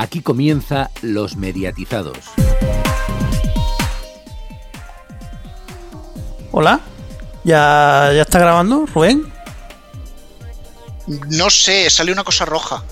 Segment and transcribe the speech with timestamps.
[0.00, 2.16] Aquí comienza Los Mediatizados.
[6.52, 6.80] Hola,
[7.44, 9.30] ¿ya, ya está grabando, Rubén?
[11.06, 12.82] No sé, salió una cosa roja.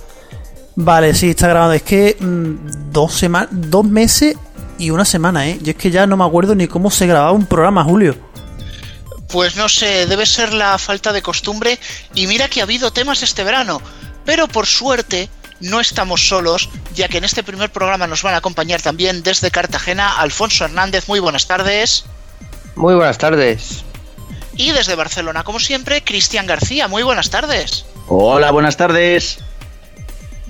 [0.77, 1.73] Vale, sí, está grabando.
[1.73, 4.37] Es que mm, dos, semanas, dos meses
[4.79, 5.59] y una semana, ¿eh?
[5.63, 8.17] Yo es que ya no me acuerdo ni cómo se grababa un programa, Julio.
[9.29, 11.79] Pues no sé, debe ser la falta de costumbre
[12.15, 13.81] y mira que ha habido temas este verano,
[14.27, 18.39] pero por suerte no estamos solos, ya que en este primer programa nos van a
[18.39, 21.09] acompañar también desde Cartagena Alfonso Hernández.
[21.09, 22.05] Muy buenas tardes.
[22.77, 23.85] Muy buenas tardes.
[24.57, 26.89] Y desde Barcelona, como siempre, Cristian García.
[26.89, 27.85] Muy buenas tardes.
[28.09, 29.39] Hola, buenas tardes.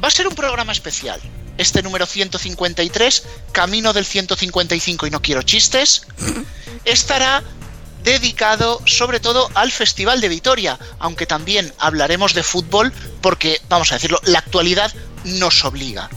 [0.03, 1.21] Va a ser un programa especial.
[1.59, 6.07] Este número 153, camino del 155 y no quiero chistes,
[6.85, 7.43] estará
[8.05, 13.97] dedicado sobre todo al Festival de Vitoria, aunque también hablaremos de fútbol porque, vamos a
[13.97, 14.93] decirlo, la actualidad
[15.25, 16.09] nos obliga.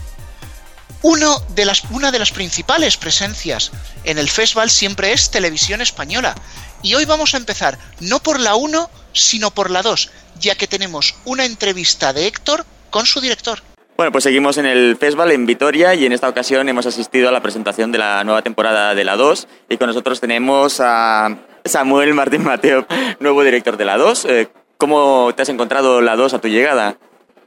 [1.03, 3.71] Uno de las, una de las principales presencias
[4.03, 6.35] en el festival siempre es Televisión Española.
[6.83, 10.67] Y hoy vamos a empezar no por la 1, sino por la 2, ya que
[10.67, 13.61] tenemos una entrevista de Héctor con su director.
[13.97, 17.31] Bueno, pues seguimos en el festival en Vitoria y en esta ocasión hemos asistido a
[17.31, 22.13] la presentación de la nueva temporada de la 2 y con nosotros tenemos a Samuel
[22.13, 22.85] Martín Mateo,
[23.19, 24.25] nuevo director de la 2.
[24.25, 26.97] Eh, ¿Cómo te has encontrado la 2 a tu llegada?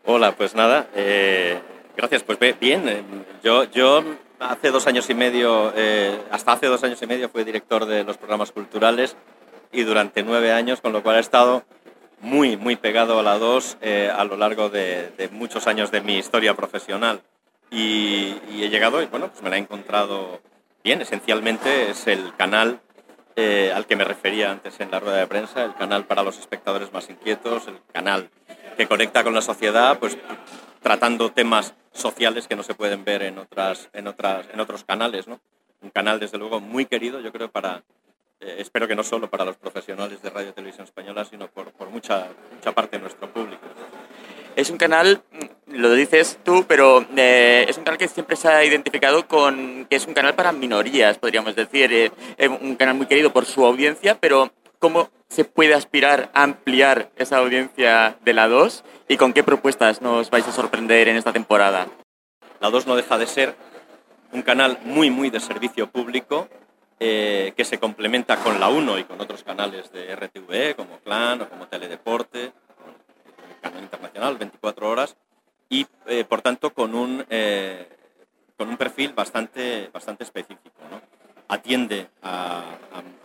[0.05, 1.59] Hola, pues nada, eh,
[1.97, 2.89] gracias, pues bien.
[2.89, 3.03] Eh,
[3.43, 4.05] yo, yo
[4.39, 5.73] hace dos años y medio,
[6.31, 9.17] hasta hace dos años y medio fui director de los programas culturales
[9.73, 11.65] y durante nueve años, con lo cual he estado
[12.21, 13.79] muy, muy pegado a la 2
[14.15, 17.23] a lo largo de, muchos años de mi historia profesional.
[17.71, 20.41] Y, y, he llegado y bueno, pues me la he encontrado
[20.85, 21.01] bien.
[21.01, 22.81] Esencialmente es el canal
[23.37, 26.39] eh, al que me refería antes en la rueda de prensa, el canal para los
[26.39, 28.31] espectadores más inquietos, el canal
[28.77, 30.17] que conecta con la sociedad, pues
[30.83, 35.27] tratando temas sociales que no se pueden ver en, otras, en, otras, en otros canales.
[35.27, 35.41] ¿no?
[35.81, 37.83] Un canal, desde luego, muy querido, yo creo, para,
[38.41, 41.73] eh, espero que no solo para los profesionales de radio y televisión española, sino por,
[41.73, 43.63] por mucha, mucha parte de nuestro público.
[44.57, 45.23] Es un canal,
[45.67, 49.97] lo dices tú, pero eh, es un canal que siempre se ha identificado con que
[49.97, 51.93] es un canal para minorías, podríamos decir.
[51.93, 56.45] Eh, es un canal muy querido por su audiencia, pero ¿cómo se puede aspirar a
[56.45, 61.17] ampliar esa audiencia de la 2 y con qué propuestas nos vais a sorprender en
[61.17, 61.89] esta temporada?
[62.61, 63.57] La 2 no deja de ser
[64.33, 66.49] un canal muy, muy de servicio público
[67.01, 71.43] eh, que se complementa con la 1 y con otros canales de RTV como Clan
[71.43, 72.53] o como Teledeporte
[73.81, 75.17] internacional, 24 horas,
[75.69, 77.89] y eh, por tanto con un, eh,
[78.57, 80.71] con un perfil bastante, bastante específico.
[81.49, 82.65] Atiende a,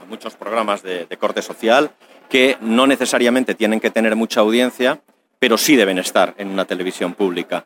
[0.07, 1.91] muchos programas de, corte social
[2.29, 4.99] que no necesariamente tienen que tener mucha audiencia,
[5.37, 7.65] pero sí deben estar en una televisión pública.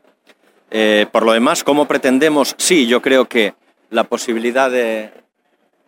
[0.69, 2.53] Eh, por lo demás, ¿cómo pretendemos?
[2.57, 3.53] Sí, yo creo que
[3.91, 5.11] la posibilidad de,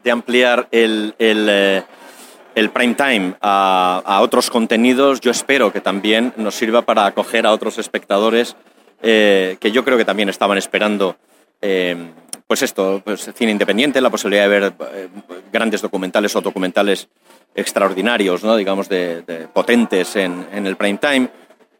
[0.04, 1.14] de ampliar el
[2.56, 7.52] el prime time a, otros contenidos, yo espero que también nos sirva para acoger a
[7.52, 8.56] otros espectadores
[9.02, 11.18] eh, que yo creo que también estaban esperando,
[11.62, 11.98] eh,
[12.48, 15.10] pues esto, pues cine independiente, la posibilidad de ver eh,
[15.52, 17.10] grandes documentales o documentales
[17.54, 18.56] extraordinarios, ¿no?
[18.56, 21.30] digamos, de, potentes en, el prime time,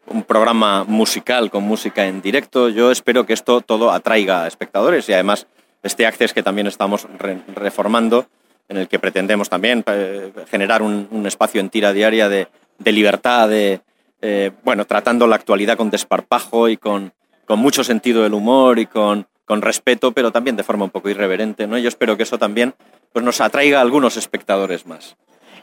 [0.08, 2.68] un programa musical con música en directo.
[2.68, 5.46] Yo espero que esto todo atraiga a espectadores y además
[5.82, 7.06] este Access que también estamos
[7.54, 8.26] reformando
[8.68, 12.48] en el que pretendemos también eh, generar un, espacio en tira diaria de,
[12.84, 13.80] libertad, de,
[14.22, 17.12] eh, bueno, tratando la actualidad con desparpajo y con,
[17.48, 21.66] mucho sentido del humor y con, respeto, pero también de forma un poco irreverente.
[21.66, 21.78] ¿no?
[21.78, 22.74] Yo espero que eso también
[23.12, 25.16] pues, nos atraiga a algunos espectadores más.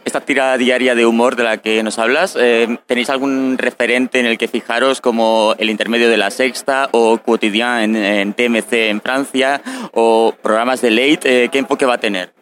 [0.06, 4.26] Esta tira diaria de humor de la que nos hablas, eh, ¿tenéis algún referente en
[4.26, 9.62] el que fijaros como el intermedio de la sexta o Quotidien en, TMC en Francia
[9.94, 11.48] o programas de late?
[11.50, 12.34] ¿Qué enfoque va a tener?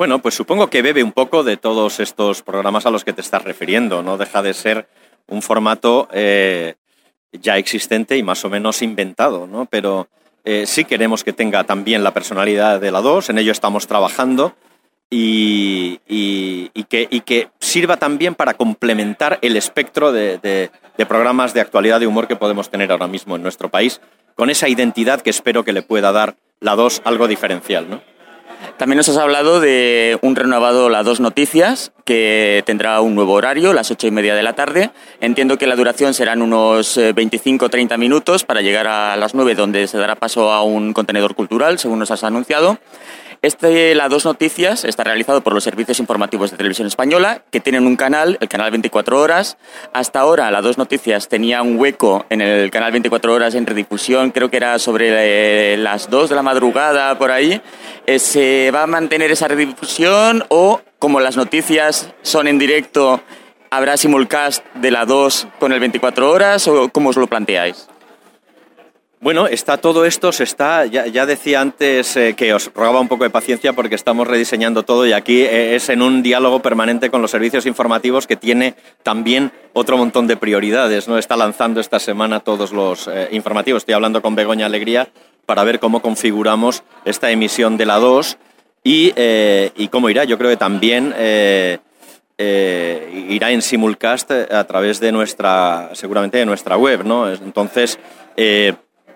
[0.00, 3.20] Bueno, pues supongo que bebe un poco de todos estos programas a los que te
[3.20, 4.02] estás refiriendo.
[4.02, 4.88] No deja de ser
[5.26, 6.76] un formato eh,
[7.32, 9.66] ya existente y más o menos inventado, ¿no?
[9.66, 10.08] Pero
[10.42, 14.54] eh, sí queremos que tenga también la personalidad de la 2, en ello estamos trabajando
[15.10, 15.98] y,
[16.88, 20.70] que, sirva también para complementar el espectro de,
[21.06, 24.00] programas de actualidad de humor que podemos tener ahora mismo en nuestro país,
[24.34, 28.09] con esa identidad que espero que le pueda dar la 2 algo diferencial, ¿no?
[28.76, 33.72] También nos has hablado de un renovado La Dos Noticias, que tendrá un nuevo horario,
[33.72, 34.90] las ocho y media de la tarde.
[35.20, 39.98] Entiendo que la duración serán unos 25-30 minutos para llegar a las nueve, donde se
[39.98, 42.78] dará paso a un contenedor cultural, según nos has anunciado.
[43.42, 47.86] Este La Dos Noticias está realizado por los servicios informativos de Televisión Española, que tienen
[47.86, 49.56] un canal, el canal 24 Horas.
[49.94, 54.30] Hasta ahora, La Dos Noticias tenía un hueco en el canal 24 Horas en redifusión,
[54.30, 57.62] creo que era sobre eh, las 2 de la madrugada, por ahí.
[58.04, 63.22] Eh, ¿Se va a mantener esa redifusión o, como las noticias son en directo,
[63.70, 67.88] habrá simulcast de La 2 con el 24 Horas o cómo os lo planteáis?
[69.22, 73.24] Bueno, está todo esto, se está, ya, decía antes eh, que os rogaba un poco
[73.24, 77.20] de paciencia porque estamos rediseñando todo y aquí eh, es en un diálogo permanente con
[77.20, 81.18] los servicios informativos que tiene también otro montón de prioridades, ¿no?
[81.18, 85.10] Está lanzando esta semana todos los eh, informativos, estoy hablando con Begoña Alegría
[85.44, 88.38] para ver cómo configuramos esta emisión de la 2
[88.84, 89.12] y,
[89.76, 91.14] y cómo irá, yo creo que también...
[92.38, 97.30] irá en simulcast a través de nuestra, seguramente de nuestra web, ¿no?
[97.30, 97.98] Entonces,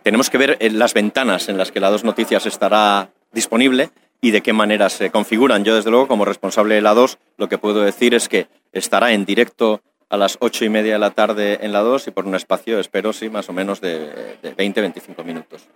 [0.05, 3.91] tenemos que ver las ventanas en las que la dos noticias estará disponible
[4.21, 5.65] y de qué manera se configuran.
[5.65, 9.13] Yo, desde luego, como responsable de la 2, lo que puedo decir es que estará
[9.13, 9.81] en directo
[10.11, 12.79] a las ocho y media de la tarde en la 2 y por un espacio,
[12.79, 15.67] espero, sí, más o menos de, 20-25 minutos.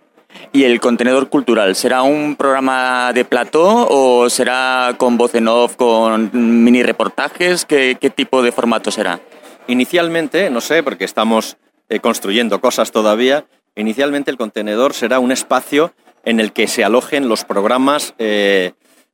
[0.53, 5.75] ¿Y el contenedor cultural será un programa de plató o será con voz en off,
[5.75, 6.29] con
[6.63, 7.65] mini reportajes?
[7.65, 9.19] ¿Qué, tipo de formato será?
[9.67, 11.57] Inicialmente, no sé, porque estamos
[11.89, 13.45] eh, construyendo cosas todavía,
[13.79, 15.93] Inicialmente el contenedor será un espacio
[16.25, 18.73] en el que se alojen los programas eh,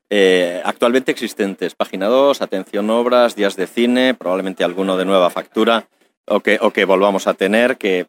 [0.09, 1.75] eh, actualmente existentes.
[1.75, 5.87] Página 2, Atención Obras, Días de Cine, probablemente alguno de nueva factura
[6.25, 8.07] o que, o que volvamos a tener, que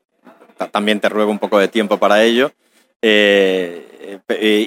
[0.72, 2.52] también te ruego un poco de tiempo para ello.
[3.02, 4.18] Eh,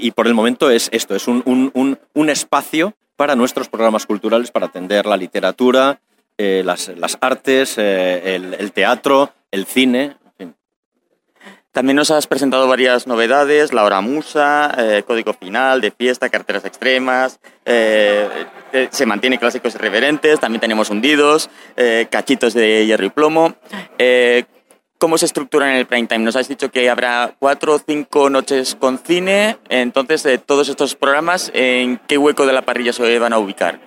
[0.03, 1.97] y por el momento es esto, es un,
[2.29, 6.01] espacio para nuestros programas culturales, para atender la literatura,
[6.37, 10.18] las, artes, el teatro, el cine,
[11.79, 16.65] también nos has presentado varias novedades, la hora musa, eh, código final, de fiesta, carteras
[16.65, 18.27] extremas, eh,
[18.73, 21.49] eh, se mantiene clásicos irreverentes, también tenemos hundidos,
[22.09, 23.55] cachitos de hierro y plomo.
[24.97, 26.25] ¿Cómo se estructura en el prime time?
[26.25, 31.49] Nos has dicho que habrá cuatro o cinco noches con cine, entonces todos estos programas,
[31.53, 33.79] ¿en qué hueco de la parrilla se van a ubicar?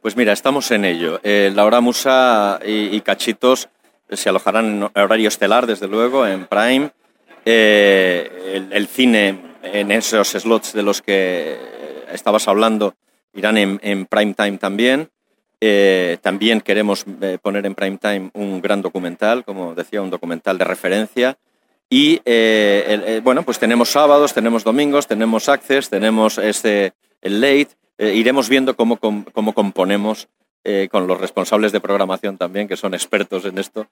[0.00, 1.18] Pues mira, estamos en ello.
[1.24, 3.68] la hora musa y, y cachitos
[4.12, 6.92] se alojarán en horario estelar, desde luego, en Prime.
[7.44, 11.58] Eh, el, cine en esos slots de los que
[12.12, 12.94] estabas hablando
[13.34, 15.10] irán en, prime time también.
[15.60, 20.58] Eh, también queremos eh, poner en prime time un gran documental, como decía, un documental
[20.58, 21.38] de referencia.
[21.88, 22.20] Y
[23.22, 27.68] bueno, pues tenemos sábados, tenemos domingos, tenemos access, tenemos este, el late.
[27.98, 30.28] iremos viendo cómo, cómo componemos
[30.90, 33.88] con los responsables de programación también, que son expertos en esto,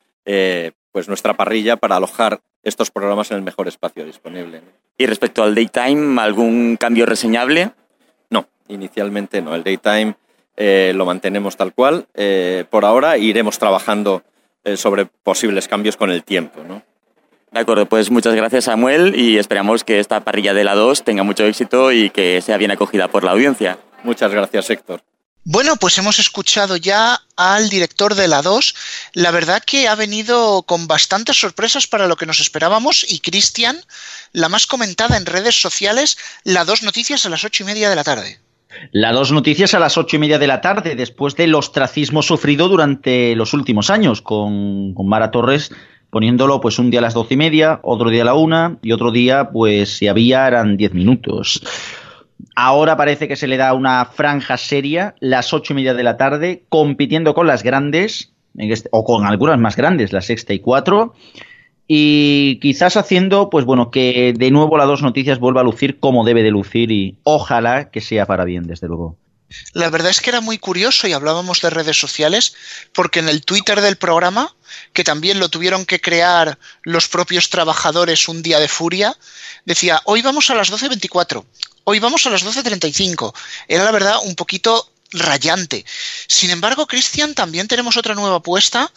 [0.93, 4.63] pues nuestra parrilla para alojar estos programas en el mejor espacio disponible.
[4.99, 7.71] ¿Y respecto al daytime, algún cambio reseñable?
[8.29, 9.55] No, inicialmente no.
[9.55, 10.15] El daytime
[10.57, 12.07] eh, lo mantenemos tal cual.
[12.71, 14.23] por ahora iremos trabajando
[14.77, 16.63] sobre posibles cambios con el tiempo.
[16.67, 16.83] ¿no?
[17.53, 21.25] De acuerdo, pues muchas gracias Samuel y esperamos que esta parrilla de la 2 tenga
[21.25, 23.79] mucho éxito y que sea bien acogida por la audiencia.
[24.05, 25.03] Muchas gracias Héctor.
[25.45, 28.75] Bueno, pues hemos escuchado ya al director de la 2.
[29.15, 33.79] La verdad que ha venido con bastantes sorpresas para lo que nos esperábamos y Cristian,
[34.33, 37.97] la más comentada en redes sociales, la 2 noticias a las ocho y media de
[37.97, 38.39] la tarde.
[38.93, 42.69] La 2 noticias a las ocho y media de la tarde, después del ostracismo sufrido
[42.69, 45.73] durante los últimos años, con, con Mara Torres
[46.11, 48.93] poniéndolo pues un día a las doce y media, otro día a la una y
[48.93, 51.63] otro día pues si había eran diez minutos.
[52.55, 56.17] Ahora parece que se le da una franja seria, las ocho y media de la
[56.17, 61.15] tarde, compitiendo con las grandes, este, o con algunas más grandes, la sexta y cuatro,
[61.87, 66.25] y quizás haciendo, pues bueno, que de nuevo la dos noticias vuelva a lucir como
[66.25, 69.17] debe de lucir y ojalá que sea para bien, desde luego.
[69.73, 72.55] La verdad es que era muy curioso y hablábamos de redes sociales,
[72.93, 74.55] porque en el Twitter del programa,
[74.93, 79.17] que también lo tuvieron que crear los propios trabajadores un día de furia,
[79.65, 81.45] decía, hoy vamos a las 12.24,
[81.91, 83.35] hoy vamos a las 12.35.
[83.67, 85.85] Era la verdad un poquito rayante.
[86.29, 88.93] Sin embargo, Cristian, también tenemos otra nueva apuesta,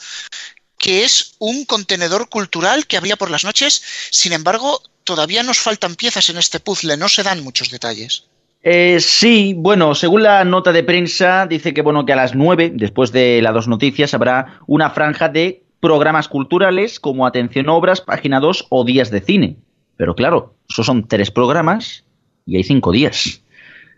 [0.77, 3.81] que es un contenedor cultural que habría por las noches.
[4.11, 8.27] Sin embargo, todavía nos faltan piezas en este puzzle, no se dan muchos detalles.
[8.61, 12.73] Eh, sí, bueno, según la nota de prensa, dice que bueno, que a las 9,
[12.75, 18.39] después de las dos noticias, habrá una franja de programas culturales como Atención Obras, Página
[18.39, 19.57] 2 o Días de Cine.
[19.97, 22.05] Pero claro, esos son tres programas
[22.45, 23.41] y hay cinco días.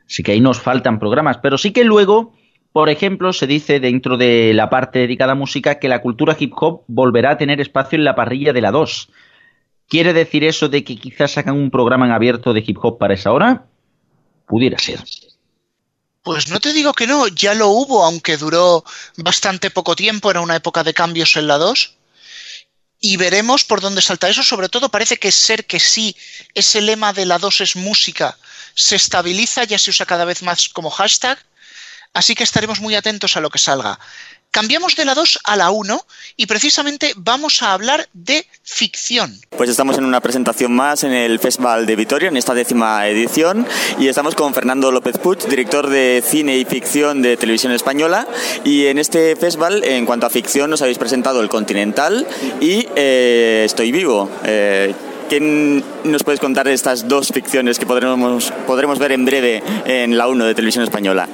[0.08, 1.38] Así que ahí nos faltan programas.
[1.42, 2.34] Pero sí que luego
[2.76, 6.52] Por ejemplo, se dice dentro de la parte dedicada a música que la cultura hip
[6.58, 9.08] hop volverá a tener espacio en la parrilla de la 2.
[9.88, 13.14] ¿Quiere decir eso de que quizás hagan un programa en abierto de hip hop para
[13.14, 13.68] esa hora?
[14.46, 15.00] Pudiera ser.
[16.22, 18.84] Pues no te digo que no, ya lo hubo, aunque duró
[19.16, 21.95] bastante poco tiempo, era una época de cambios en la 2.
[23.08, 24.42] Y veremos por dónde salta eso.
[24.42, 26.18] Sobre todo parece que ser que sí,
[26.56, 28.36] ese lema de la 2 es música,
[28.74, 31.38] se estabiliza, ya se usa cada vez más como hashtag.
[32.16, 34.00] Así que estaremos muy atentos a lo que salga.
[34.56, 36.06] Cambiamos de la 2 a la 1
[36.38, 39.38] y precisamente vamos a hablar de ficción.
[39.50, 43.68] Pues estamos en una presentación más en el Festival de Vitoria, en esta décima edición,
[44.00, 48.30] y estamos con Fernando López Puig, director de cine y ficción de Televisión Española.
[48.64, 52.26] Y en este festival, en cuanto a ficción, nos habéis presentado El Continental
[52.62, 54.30] y eh, Estoy Vivo.
[54.46, 54.96] Eh,
[55.28, 60.18] ¿Qué nos puedes contar de estas dos ficciones que podremos, podremos ver en breve en
[60.18, 61.28] la 1 de Televisión Española?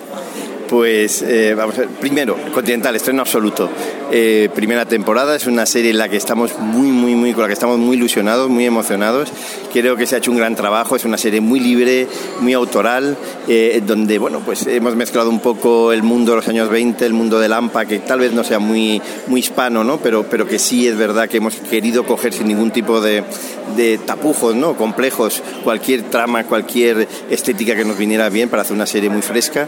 [0.71, 3.69] Pues eh, vamos a ver, primero, Continental, estreno absoluto.
[4.09, 7.47] Eh, primera temporada, es una serie en la que estamos muy, muy, muy, con la
[7.47, 9.29] que estamos muy ilusionados, muy emocionados.
[9.73, 12.07] Creo que se ha hecho un gran trabajo, es una serie muy libre,
[12.39, 13.17] muy autoral,
[13.49, 17.13] eh, donde, bueno, pues hemos mezclado un poco el mundo de los años 20, el
[17.13, 19.97] mundo del AMPA, que tal vez no sea muy, muy hispano, ¿no?
[19.97, 23.23] Pero, pero que sí es verdad que hemos querido coger sin ningún tipo de,
[24.05, 24.75] tapujos, ¿no?
[24.75, 29.67] Complejos, cualquier trama, cualquier estética que nos viniera bien para hacer una serie muy fresca.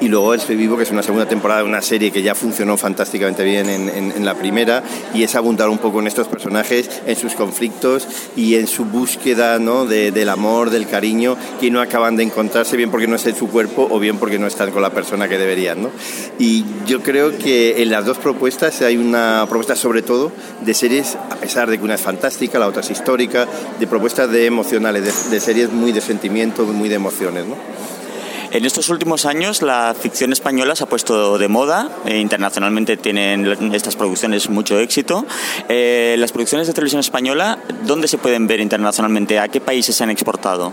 [0.00, 3.42] Y luego Vivo, que es una segunda temporada de una serie que ya funcionó fantásticamente
[3.42, 4.82] bien en, la primera,
[5.14, 9.58] y es abundar un poco en estos personajes, en sus conflictos y en su búsqueda
[9.58, 9.86] ¿no?
[9.86, 13.48] del amor, del cariño, que no acaban de encontrarse, bien porque no es en su
[13.48, 15.82] cuerpo o bien porque no están con la persona que deberían.
[15.82, 15.90] ¿no?
[16.38, 21.16] Y yo creo que en las dos propuestas hay una propuesta sobre todo de series,
[21.30, 23.46] a pesar de que una es fantástica, la otra es histórica,
[23.80, 27.46] de propuestas de emocionales, de, de series muy de sentimiento, muy de emociones.
[27.46, 27.56] ¿no?
[28.54, 33.74] En estos últimos años la ficción española se ha puesto de moda, e internacionalmente tienen
[33.74, 35.26] estas producciones mucho éxito.
[35.68, 39.40] Eh, las producciones de televisión española, ¿dónde se pueden ver internacionalmente?
[39.40, 40.72] ¿A qué países se han exportado?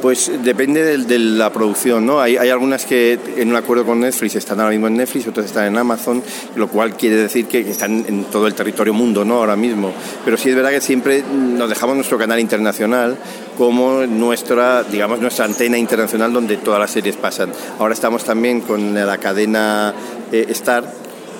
[0.00, 2.20] Pues depende de, la producción, ¿no?
[2.20, 5.66] Hay, algunas que en un acuerdo con Netflix están ahora mismo en Netflix, otras están
[5.66, 6.22] en Amazon,
[6.54, 9.38] lo cual quiere decir que, están en todo el territorio mundo, ¿no?
[9.38, 9.92] Ahora mismo.
[10.24, 13.16] Pero sí es verdad que siempre nos dejamos nuestro canal internacional
[13.58, 17.50] como nuestra, digamos, nuestra antena internacional donde todas las series pasan.
[17.80, 19.94] Ahora estamos también con la cadena
[20.30, 20.84] eh, Star,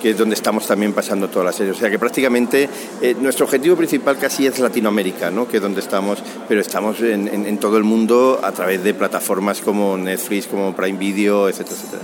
[0.03, 1.71] que es donde estamos también pasando toda la serie.
[1.71, 2.67] O sea que prácticamente
[3.01, 5.47] eh, nuestro objetivo principal casi es Latinoamérica, ¿no?
[5.47, 9.95] que es donde estamos, pero estamos en, todo el mundo a través de plataformas como
[9.95, 12.01] Netflix, como Prime Video, etcétera, etcétera.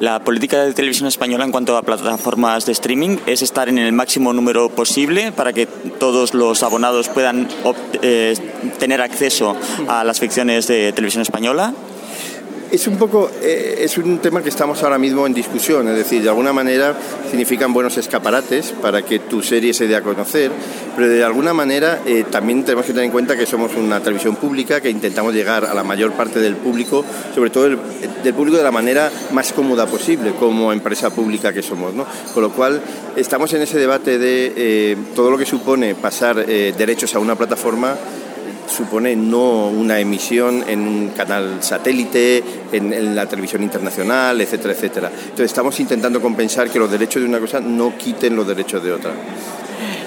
[0.00, 3.92] La política de televisión española en cuanto a plataformas de streaming es estar en el
[3.92, 7.46] máximo número posible para que todos los abonados puedan
[8.02, 8.34] eh,
[8.80, 9.54] tener acceso
[9.86, 11.72] a las ficciones de televisión española.
[12.70, 16.22] Es un poco, eh, es un tema que estamos ahora mismo en discusión, es decir,
[16.22, 16.94] de alguna manera
[17.30, 20.50] significan buenos escaparates para que tu serie se dé a conocer,
[20.94, 24.36] pero de alguna manera eh, también tenemos que tener en cuenta que somos una televisión
[24.36, 27.02] pública, que intentamos llegar a la mayor parte del público,
[27.34, 27.70] sobre todo
[28.22, 32.04] del público de la manera más cómoda posible, como empresa pública que somos, ¿no?
[32.34, 32.82] Con lo cual
[33.16, 37.96] estamos en ese debate de eh, todo lo que supone pasar derechos a una plataforma
[38.68, 45.10] supone no una emisión en un canal satélite, en, la televisión internacional, etcétera, etcétera.
[45.10, 48.92] Entonces estamos intentando compensar que los derechos de una cosa no quiten los derechos de
[48.92, 49.12] otra.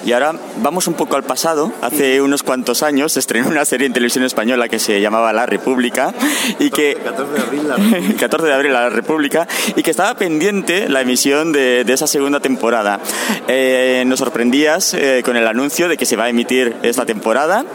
[0.06, 1.72] Y ahora vamos un poco al pasado.
[1.82, 5.46] Hace unos cuantos años se estrenó una serie en televisión española que se llamaba La
[5.46, 6.14] República
[6.60, 7.78] y que 14 de abril la,
[8.20, 13.00] 14 de abril, la República y que estaba pendiente la emisión de, esa segunda temporada.
[13.48, 17.66] Eh, nos sorprendías eh, con el anuncio de que se va a emitir esta temporada.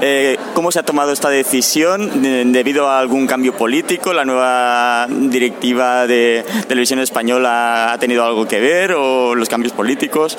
[0.00, 4.12] Eh, ¿Cómo se ha tomado esta decisión debido a algún cambio político?
[4.12, 10.36] ¿La nueva directiva de televisión española ha tenido algo que ver o los cambios políticos?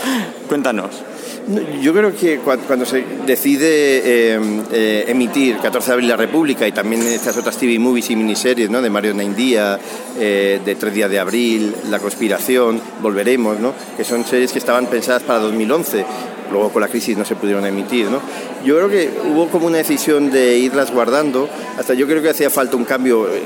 [0.48, 1.04] Cuéntanos.
[1.82, 4.40] Yo creo que cuando se decide eh,
[4.72, 8.70] eh, emitir 14 de abril la República y también estas otras TV movies y miniseries
[8.70, 8.82] ¿no?
[8.82, 9.80] de Mario Naindía,
[10.20, 13.74] eh, de Tres días de abril, La conspiración, Volveremos, ¿no?
[13.96, 16.06] que son series que estaban pensadas para 2011
[16.52, 18.10] luego con la crisis no se pudieron emitir.
[18.10, 18.20] ¿no?
[18.66, 22.50] Yo creo que hubo como una decisión de irlas guardando, hasta yo creo que hacía
[22.50, 23.42] falta un cambio eh,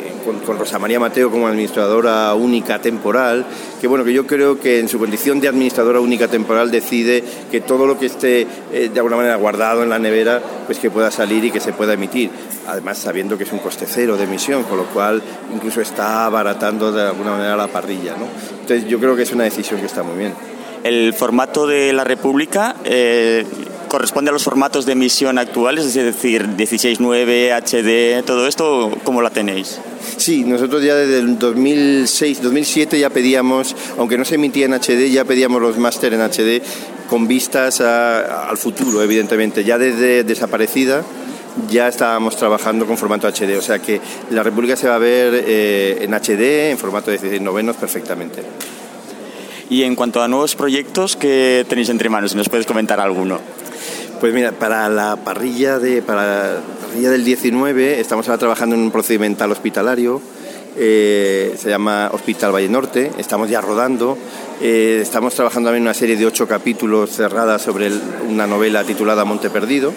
[0.45, 3.45] con, Rosa María Mateo como administradora única temporal,
[3.79, 7.61] que bueno, que yo creo que en su condición de administradora única temporal decide que
[7.61, 11.11] todo lo que esté eh, de alguna manera guardado en la nevera, pues que pueda
[11.11, 12.29] salir y que se pueda emitir.
[12.67, 15.21] Además sabiendo que es un coste cero de emisión, con lo cual
[15.53, 18.15] incluso está abaratando de alguna manera la parrilla.
[18.61, 20.33] Entonces yo creo que es una decisión que está muy bien.
[20.83, 23.45] El formato de la República eh,
[23.87, 29.29] corresponde a los formatos de emisión actuales, es decir, 16.9, HD, todo esto, ¿cómo la
[29.29, 29.79] tenéis?
[30.17, 35.11] Sí, nosotros ya desde el 2006, 2007 ya pedíamos, aunque no se emitía en HD,
[35.11, 36.61] ya pedíamos los máster en HD
[37.09, 39.63] con vistas al futuro, evidentemente.
[39.63, 41.03] Ya desde desaparecida
[41.69, 45.43] ya estábamos trabajando con formato HD, o sea que la República se va a ver
[45.45, 48.41] eh, en HD, en formato de 16 novenos perfectamente.
[49.71, 52.31] Y en cuanto a nuevos proyectos, ¿qué tenéis entre manos?
[52.31, 53.39] Si nos puedes comentar alguno.
[54.19, 58.81] Pues mira, para la parrilla, de, para la parrilla del 19 estamos ahora trabajando en
[58.81, 60.21] un procedimental hospitalario,
[60.75, 64.17] eh, se llama Hospital Valle Norte, estamos ya rodando,
[64.61, 67.91] eh, estamos trabajando también en una serie de ocho capítulos cerrada sobre
[68.27, 69.93] una novela titulada Monte Perdido,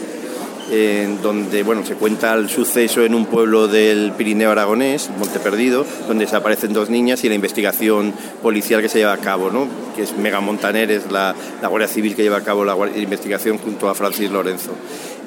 [0.71, 5.85] en donde bueno, se cuenta el suceso en un pueblo del Pirineo aragonés, Monte Perdido,
[6.09, 9.69] donde desaparecen dos niñas y la investigación policial que se lleva a cabo, ¿no?
[9.95, 13.89] que es Mega Montaneres, la, la Guardia Civil que lleva a cabo la, investigación junto
[13.89, 14.73] a Francis Lorenzo.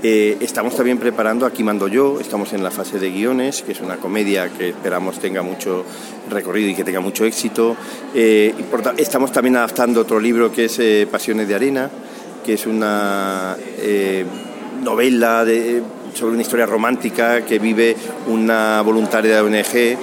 [0.03, 3.81] Eh, estamos también preparando Aquí mando yo, estamos en la fase de guiones, que es
[3.81, 5.83] una comedia que esperamos tenga mucho
[6.29, 7.75] recorrido y que tenga mucho éxito.
[8.13, 8.53] Eh,
[8.97, 11.89] estamos también adaptando otro libro que es eh, Pasiones de Arena,
[12.45, 13.57] que es una
[14.87, 15.45] novela
[16.13, 17.93] sobre una historia romántica que vive
[18.27, 19.97] una voluntaria de ONG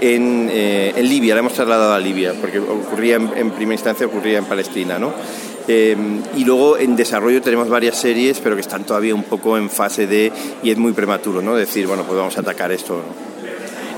[0.00, 4.38] en, eh, en, Libia, la hemos trasladado a Libia, porque ocurría en, primera instancia ocurría
[4.38, 5.12] en Palestina, ¿no?
[5.66, 5.96] Eh,
[6.36, 10.06] y luego en desarrollo tenemos varias series, pero que están todavía un poco en fase
[10.06, 10.30] de,
[10.62, 11.56] y es muy prematuro, ¿no?
[11.56, 13.02] Decir, bueno, pues vamos a atacar esto.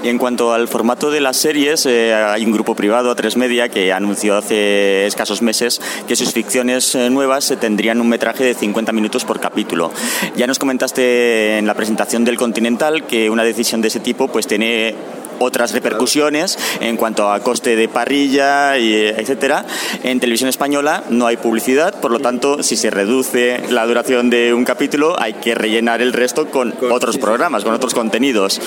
[0.03, 3.69] Y en cuanto al formato de las series, eh, hay un grupo privado, A3 Media,
[3.69, 8.93] que anunció hace escasos meses que sus ficciones eh, nuevas tendrían un metraje de 50
[8.93, 9.93] minutos por capítulo.
[10.37, 14.47] Ya nos comentaste en la presentación del Continental que una decisión de ese tipo pues
[14.47, 14.95] tiene
[15.41, 19.65] otras repercusiones en cuanto a coste de parrilla, y etcétera.
[20.03, 24.55] En televisión española no hay publicidad, por lo tanto, si se reduce la duración de
[24.55, 28.61] un capítulo, hay que rellenar el resto con, otros programas, con otros contenidos.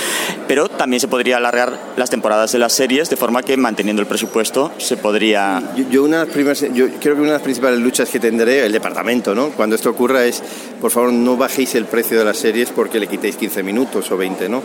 [0.47, 4.07] Pero también se podría alargar las temporadas de las series de forma que manteniendo el
[4.07, 5.61] presupuesto se podría.
[5.91, 9.49] Yo, una yo creo que una de las principales luchas que tendré el departamento, ¿no?
[9.49, 10.41] Cuando esto ocurra es,
[10.81, 14.17] por favor, no bajéis el precio de las series porque le quitéis 15 minutos o
[14.17, 14.63] 20, ¿no?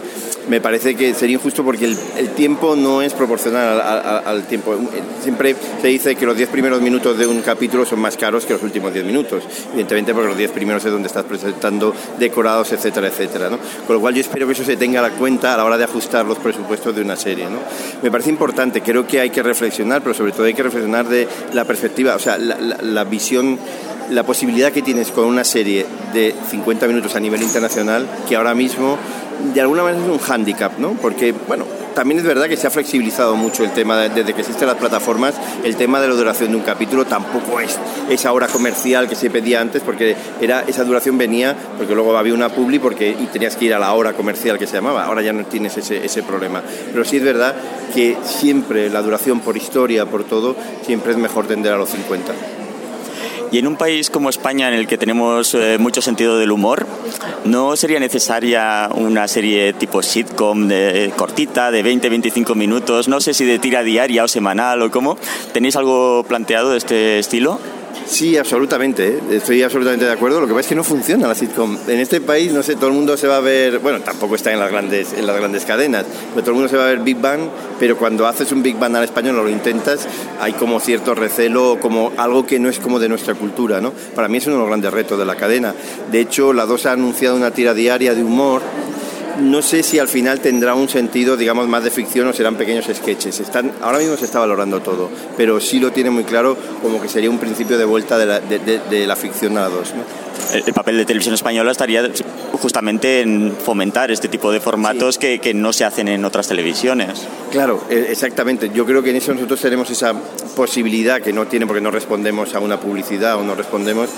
[0.49, 3.81] Me parece que sería injusto porque el el tiempo no es proporcional
[4.25, 4.75] al, tiempo.
[5.23, 8.53] Siempre se dice que los 10 primeros minutos de un capítulo son más caros que
[8.53, 13.09] los últimos 10 minutos, evidentemente porque los 10 primeros es donde estás presentando decorados, etcétera,
[13.09, 13.51] etcétera.
[13.51, 13.59] ¿no?
[13.87, 15.85] Con lo cual yo espero que eso se tenga en cuenta a la hora de
[15.85, 17.45] ajustar los presupuestos de una serie.
[17.45, 17.59] ¿no?
[18.03, 21.29] Me parece importante, creo que hay que reflexionar, pero sobre todo hay que reflexionar de
[21.53, 23.59] la perspectiva, o sea, la visión
[24.11, 28.55] la posibilidad que tienes con una serie de 50 minutos a nivel internacional, que ahora
[28.55, 28.97] mismo
[29.55, 30.93] de alguna manera es un hándicap, ¿no?
[30.93, 31.65] Porque, bueno,
[31.99, 35.35] también es verdad que se ha flexibilizado mucho el tema, desde que existen las plataformas,
[35.65, 37.77] el tema de la duración de un capítulo tampoco es
[38.09, 42.35] esa hora comercial que se pedía antes, porque era esa duración venía, porque luego había
[42.35, 45.23] una publi porque, y tenías que ir a la hora comercial que se llamaba, ahora
[45.23, 46.63] ya no tienes ese, ese problema.
[46.93, 47.57] Pero sí es verdad
[47.93, 50.55] que siempre la duración por historia, por todo,
[50.87, 52.33] siempre es mejor tender a los 50.
[53.51, 56.87] Y en un país como España, en el que tenemos eh, mucho sentido del humor,
[57.45, 63.09] ¿no sería necesaria una serie tipo sitcom de, cortita, de 20-25 minutos?
[63.09, 65.17] No sé si de tira diaria o semanal o cómo.
[65.53, 67.59] ¿Tenéis algo planteado de este estilo?
[68.07, 69.09] Sí, absolutamente.
[69.09, 69.21] ¿eh?
[69.33, 70.41] Estoy absolutamente de acuerdo.
[70.41, 71.77] Lo que pasa es que no funciona la sitcom.
[71.87, 74.53] En este país, no sé, todo el mundo se va a ver, bueno, tampoco está
[74.53, 77.01] en las grandes, en las grandes cadenas, pero todo el mundo se va a ver
[77.01, 77.41] Big Bang,
[77.79, 80.07] pero cuando haces un Big Bang al español o lo intentas,
[80.41, 83.93] hay como cierto recelo, como algo que no es como de nuestra cultura, ¿no?
[84.15, 85.75] Para mí es uno de los grandes retos de la cadena.
[86.11, 88.63] De hecho, la dos ha anunciado una tira diaria de humor
[89.39, 92.87] no sé si al final tendrá un sentido, digamos, más de ficción o serán pequeños
[92.93, 93.41] sketches.
[93.41, 97.09] Están, ahora mismo se está valorando todo, pero sí lo tiene muy claro como que
[97.09, 99.95] sería un principio de vuelta de la, de, la ficción a la dos.
[100.53, 102.09] El, papel de televisión española estaría
[102.53, 107.27] justamente en fomentar este tipo de formatos que, que, no se hacen en otras televisiones.
[107.51, 108.71] Claro, e, exactamente.
[108.73, 110.15] Yo creo que en eso nosotros tenemos esa
[110.57, 114.09] posibilidad que no tiene porque no respondemos a una publicidad o no respondemos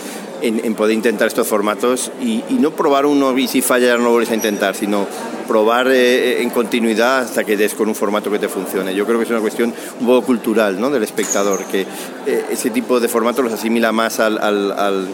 [0.43, 4.35] en, poder intentar estos formatos y, no probar uno y si falla no vuelves a
[4.35, 5.07] intentar, sino
[5.49, 8.95] probar eh, en continuidad hasta que des con un formato que te funcione.
[8.95, 10.91] Yo creo que es una cuestión un poco cultural ¿no?
[10.91, 11.87] del espectador, que
[12.27, 15.09] eh, ese tipo de formatos los asimila más al, al,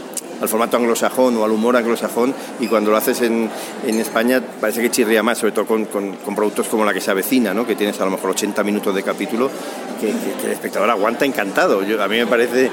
[0.48, 3.48] formato anglosajón o al humor anglosajón y cuando lo haces en,
[3.86, 7.10] en España parece que chirría más, sobre todo con, con, productos como la que se
[7.10, 7.66] avecina, ¿no?
[7.66, 9.50] que tienes a lo mejor 80 minutos de capítulo
[9.98, 11.82] que, el espectador aguanta encantado.
[11.82, 12.70] Yo, a mí me parece,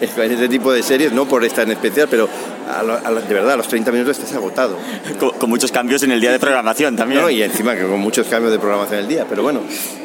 [0.16, 3.68] en este tipo de series, no por esta en especial, pero de verdad, a los
[3.68, 4.76] 30 minutos estás agotado.
[5.38, 7.30] Con, muchos cambios en el día de programación también.
[7.30, 9.60] y encima que con muchos cambios de programación en el día, pero bueno,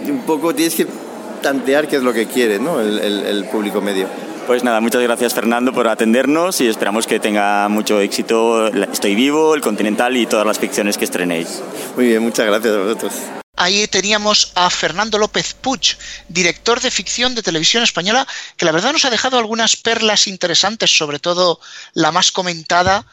[0.07, 0.87] un poco tienes que
[1.41, 2.79] tantear qué es lo que quiere ¿no?
[2.79, 4.07] el, el público medio.
[4.47, 9.55] Pues nada, muchas gracias Fernando por atendernos y esperamos que tenga mucho éxito Estoy Vivo,
[9.55, 11.61] El Continental y todas las ficciones que estrenéis.
[11.95, 13.13] Muy bien, muchas gracias a vosotros.
[13.63, 15.97] Ahí teníamos a Fernando López Puig,
[16.27, 20.95] director de ficción de televisión española, que la verdad nos ha dejado algunas perlas interesantes,
[20.95, 21.59] sobre todo
[21.93, 23.05] la más comentada,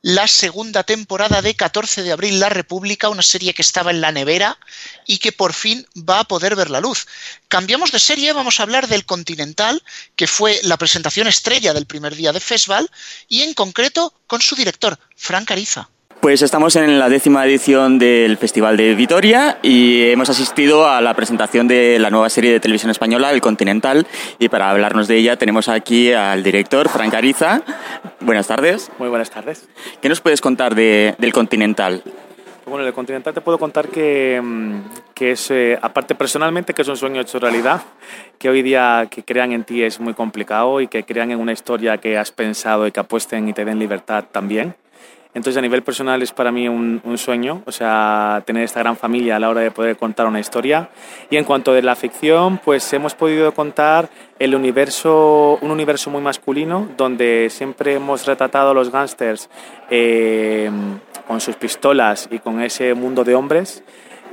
[0.00, 4.12] la segunda temporada de 14 de abril La República, una serie que estaba en la
[4.12, 4.58] nevera
[5.06, 7.06] y que por fin va a poder ver la luz.
[7.48, 9.82] Cambiamos de serie, vamos a hablar del Continental,
[10.14, 12.90] que fue la presentación estrella del primer día de festival,
[13.28, 15.90] y en concreto con su director, Frank Ariza.
[16.20, 21.14] Pues estamos en la décima edición del Festival de Vitoria y hemos asistido a la
[21.14, 24.04] presentación de la nueva serie de televisión española, El Continental,
[24.40, 27.62] y para hablarnos de ella tenemos aquí al director, Frank Ariza.
[28.18, 28.90] Buenas tardes.
[28.98, 29.68] Muy buenas tardes.
[30.02, 32.02] ¿Qué nos puedes contar de, del Continental?
[32.66, 34.80] Bueno, el Continental te puedo contar que, mm,
[35.14, 37.80] que es, eh, aparte personalmente, que es un sueño hecho realidad,
[38.38, 41.52] que hoy día que crean en ti es muy complicado y que crean en una
[41.52, 44.74] historia que has pensado y que apuesten y te den libertad también.
[45.38, 48.96] Entonces, a nivel personal es para mí un, un, sueño, o sea, tener esta gran
[48.96, 50.88] familia a la hora de poder contar una historia.
[51.30, 54.08] Y en cuanto de la ficción, pues hemos podido contar
[54.40, 59.48] el universo, un universo muy masculino, donde siempre hemos retratado a los gángsters
[59.90, 60.72] eh,
[61.28, 63.84] con sus pistolas y con ese mundo de hombres.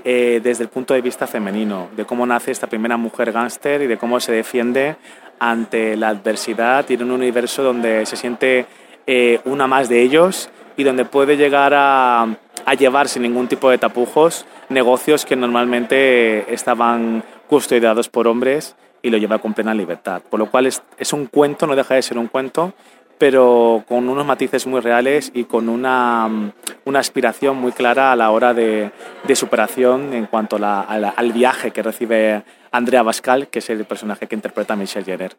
[0.03, 3.87] Eh, desde el punto de vista femenino, de cómo nace esta primera mujer gángster y
[3.87, 4.95] de cómo se defiende
[5.37, 8.65] ante la adversidad y en un universo donde se siente
[9.05, 12.37] eh, una más de ellos y donde puede llegar a,
[12.77, 19.17] llevar sin ningún tipo de tapujos negocios que normalmente estaban custodiados por hombres y lo
[19.17, 20.21] lleva con plena libertad.
[20.29, 22.73] Por lo cual es, es, un cuento, no deja de ser un cuento,
[23.17, 26.51] pero con unos matices muy reales y con una,
[26.85, 28.91] una aspiración muy clara a la hora de,
[29.23, 34.35] de superación en cuanto al viaje que recibe Andrea Bascal, que es el personaje que
[34.35, 35.35] interpreta Michelle Jenner.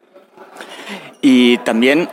[1.21, 2.09] Y también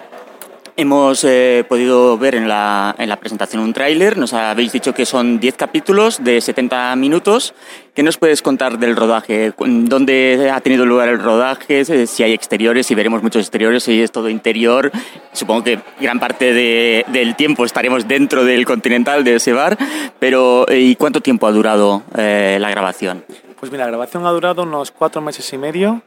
[0.77, 5.07] Hemos eh, podido ver en la, en la presentación un tráiler, nos habéis dicho que
[5.07, 7.55] son 10 capítulos de 70 minutos.
[7.95, 9.53] ¿Qué nos puedes contar del rodaje?
[9.57, 11.85] ¿Dónde ha tenido lugar el rodaje?
[12.09, 14.91] Si hay exteriores, si veremos muchos exteriores, si es todo interior.
[15.33, 19.79] Supongo que gran parte de, del tiempo estaremos dentro del Continental de ese bar,
[20.19, 23.25] pero eh, ¿y cuánto tiempo ha durado eh, la grabación?
[23.61, 26.03] Pues mira, la grabación ha durado unos cuatro meses y medio.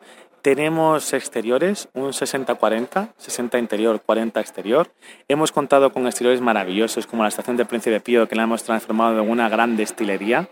[0.47, 4.89] Tenemos exteriores, un 60-40, 60 interior, 40 exterior.
[5.27, 9.21] Hemos contado con exteriores maravillosos como la estación del Príncipe Pío, que la hemos transformado
[9.21, 10.47] en una gran destilería.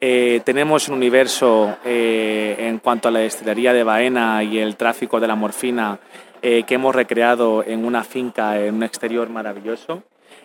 [0.00, 5.18] Eh, tenemos un universo eh, en cuanto a la destilería de Baena y el tráfico
[5.18, 5.98] de la morfina
[6.40, 10.04] eh, que hemos recreado en una finca, en un exterior maravilloso.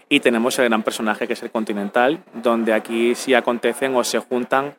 [0.10, 4.18] Y tenemos el gran personaje que es el Continental, donde aquí sí acontecen o se
[4.18, 4.74] juntan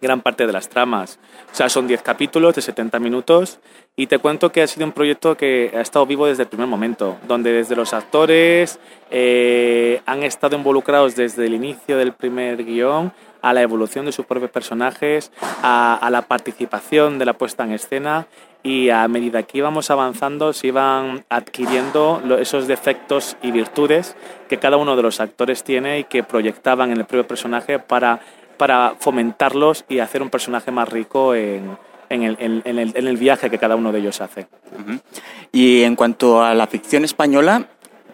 [0.00, 1.18] gran parte de las tramas.
[1.52, 3.58] O sea, son 10 capítulos de 70 minutos
[3.96, 6.66] y te cuento que ha sido un proyecto que ha estado vivo desde el primer
[6.66, 8.78] momento, donde desde los actores
[9.10, 14.26] eh, han estado involucrados desde el inicio del primer guion a la evolución de sus
[14.26, 15.32] propios personajes,
[15.62, 18.26] a, a la participación de la puesta en escena
[18.62, 24.16] y a medida que íbamos avanzando se iban adquiriendo esos defectos y virtudes
[24.48, 28.20] que cada uno de los actores tiene y que proyectaban en el propio personaje para
[28.60, 31.78] para fomentarlos y hacer un personaje más rico en,
[32.10, 34.48] en, el, en, el, en el, viaje que cada uno de ellos hace.
[34.76, 35.00] Uh -huh.
[35.50, 37.64] Y en cuanto a la ficción española,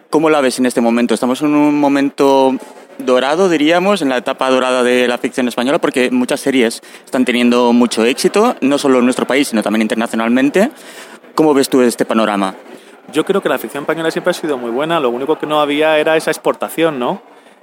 [0.09, 1.13] ¿cómo la ves en este momento?
[1.13, 2.55] Estamos en un momento
[2.97, 7.73] dorado, diríamos, en la etapa dorada de la ficción española, porque muchas series están teniendo
[7.73, 10.71] mucho éxito, no solo en nuestro país, sino también internacionalmente.
[11.35, 12.55] ¿Cómo ves tú este panorama?
[13.11, 15.59] Yo creo que la ficción española siempre ha sido muy buena, lo único que no
[15.59, 17.21] había era esa exportación, ¿no?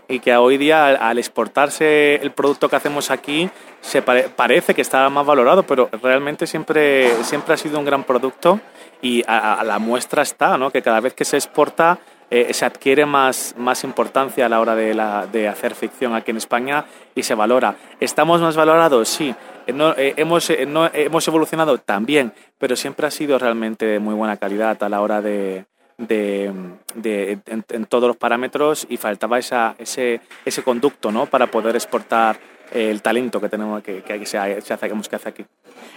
[0.09, 4.83] Y que hoy día al exportarse el producto que hacemos aquí se pare parece que
[4.83, 8.61] está más valorado, pero realmente siempre, siempre ha sido un gran producto
[9.03, 10.71] y a, a la muestra está, ¿no?
[10.71, 11.99] que cada vez que se exporta
[12.31, 16.31] eh, se adquiere más, más importancia a la hora de, la, de hacer ficción aquí
[16.31, 17.77] en España y se valora.
[18.01, 19.09] ¿Estamos más valorados?
[19.09, 19.35] Sí.
[19.73, 24.15] No, eh, hemos, eh, no, hemos evolucionado también, pero siempre ha sido realmente de muy
[24.15, 25.67] buena calidad a la hora de,
[25.99, 26.53] de,
[26.95, 31.27] de en, todos los parámetros y faltaba esa, ese, ese conducto ¿no?
[31.27, 32.39] para poder exportar
[32.73, 34.63] el talento que tenemos que, que, se, hace,
[35.09, 35.45] que hace aquí.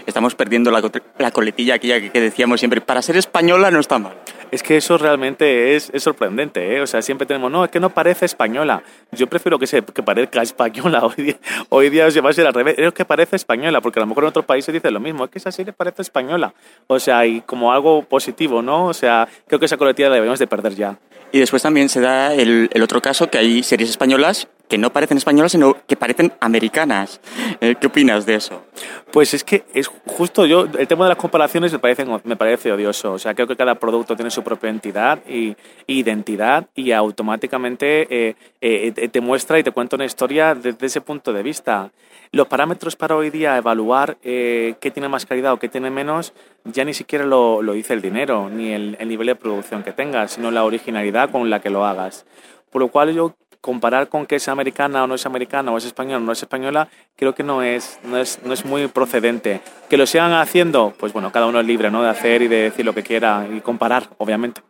[0.05, 0.81] Estamos perdiendo la,
[1.17, 4.15] la coletilla aquella que, que decíamos siempre, para ser española no está mal.
[4.51, 6.81] Es que eso realmente es, sorprendente, ¿eh?
[6.81, 8.81] O sea, siempre tenemos, no, es que no parece española.
[9.11, 11.03] Yo prefiero que, se, que parezca española.
[11.17, 11.37] Hoy día,
[11.69, 12.75] hoy día se va a ser al revés.
[12.77, 15.25] Es que parece española, porque a lo mejor en otros países dicen lo mismo.
[15.25, 16.53] Es que esa serie parece española.
[16.87, 18.85] O sea, y como algo positivo, ¿no?
[18.85, 20.97] O sea, creo que esa coletilla la debemos de perder ya.
[21.31, 25.17] Y después también se da el otro caso, que hay series españolas que no parecen
[25.17, 27.21] españolas, sino que parecen americanas.
[27.61, 28.63] Eh, ¿Qué opinas de eso?
[29.11, 32.71] Pues es que es justo yo, el tema de las comparaciones me parece, me parece
[32.71, 33.13] odioso.
[33.13, 35.55] O sea, creo que cada producto tiene su propia entidad y,
[35.87, 41.31] identidad y automáticamente eh, eh, te muestra y te cuenta una historia desde ese punto
[41.31, 41.91] de vista.
[42.31, 46.33] Los parámetros para hoy día evaluar qué tiene más calidad o qué tiene menos,
[46.65, 49.93] ya ni siquiera lo, lo dice el dinero, ni el, el nivel de producción que
[49.93, 52.25] tengas, sino la originalidad con la que lo hagas.
[52.69, 53.33] Por lo cual yo
[53.67, 56.41] comparar con que es americana o no es americana o es española o no es
[56.41, 59.59] española, creo que no es, no es, no es muy procedente.
[59.89, 62.01] Que lo sigan haciendo, pues bueno, cada uno es libre ¿no?
[62.01, 64.61] de hacer y de decir lo que quiera y comparar, obviamente.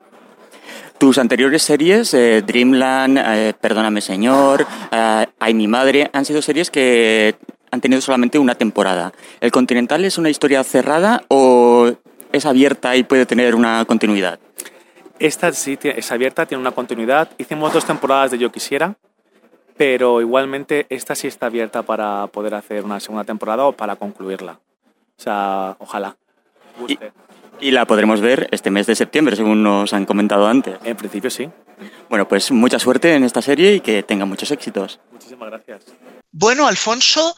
[0.98, 6.72] Tus anteriores series, eh, Dreamland, eh, Perdóname Señor, eh, Ay mi madre, han sido series
[6.72, 7.36] que
[7.70, 9.14] han tenido solamente una temporada.
[9.42, 11.92] ¿El Continental es una historia cerrada o
[12.32, 14.40] es abierta y puede tener una continuidad?
[15.20, 17.30] Esta sí es abierta, tiene una continuidad.
[17.38, 18.96] Hicimos dos temporadas de Yo Quisiera,
[19.76, 24.60] pero igualmente esta sí está abierta para poder hacer una segunda temporada o para concluirla.
[25.18, 26.18] O sea, ojalá.
[27.60, 30.78] Y, la podremos ver este mes de septiembre, según nos han comentado antes.
[30.84, 31.50] En principio sí.
[32.10, 35.00] Bueno, pues mucha suerte en esta serie y que tenga muchos éxitos.
[35.12, 35.86] Muchísimas gracias.
[36.32, 37.36] Bueno, Alfonso,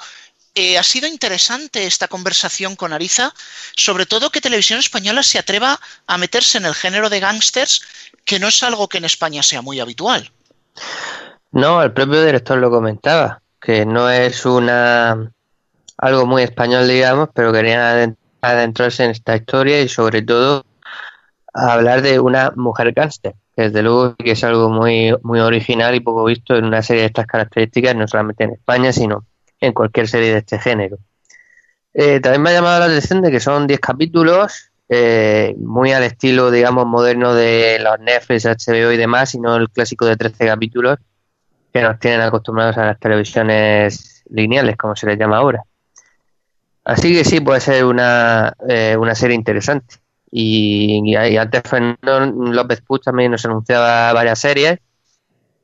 [0.60, 3.34] eh, ha sido interesante esta conversación con Ariza,
[3.76, 7.82] sobre todo que Televisión Española se atreva a meterse en el género de gángsters,
[8.26, 10.30] que no es algo que en España sea muy habitual.
[11.52, 15.32] No, el propio director lo comentaba, que no es una
[15.98, 20.66] algo muy español, digamos, pero querían adentrarse en esta historia y sobre todo
[21.54, 26.26] hablar de una mujer gángster, desde luego que es algo muy, muy original y poco
[26.26, 29.26] visto en una serie de estas características, no solamente en España, sino
[29.60, 30.98] en cualquier serie de este género.
[31.94, 36.04] Eh, también me ha llamado la atención de que son 10 capítulos, eh, muy al
[36.04, 40.48] estilo, digamos, moderno de los Netflix, HBO y demás, y no el clásico de 13
[40.48, 40.98] capítulos
[41.74, 45.64] que nos tienen acostumbrados a las televisiones lineales, como se les llama ahora.
[46.84, 49.98] Así que sí, puede ser una, eh, una serie interesante.
[50.32, 52.20] Y, antes Fernando
[52.52, 54.80] López Puig también nos anunciaba varias series,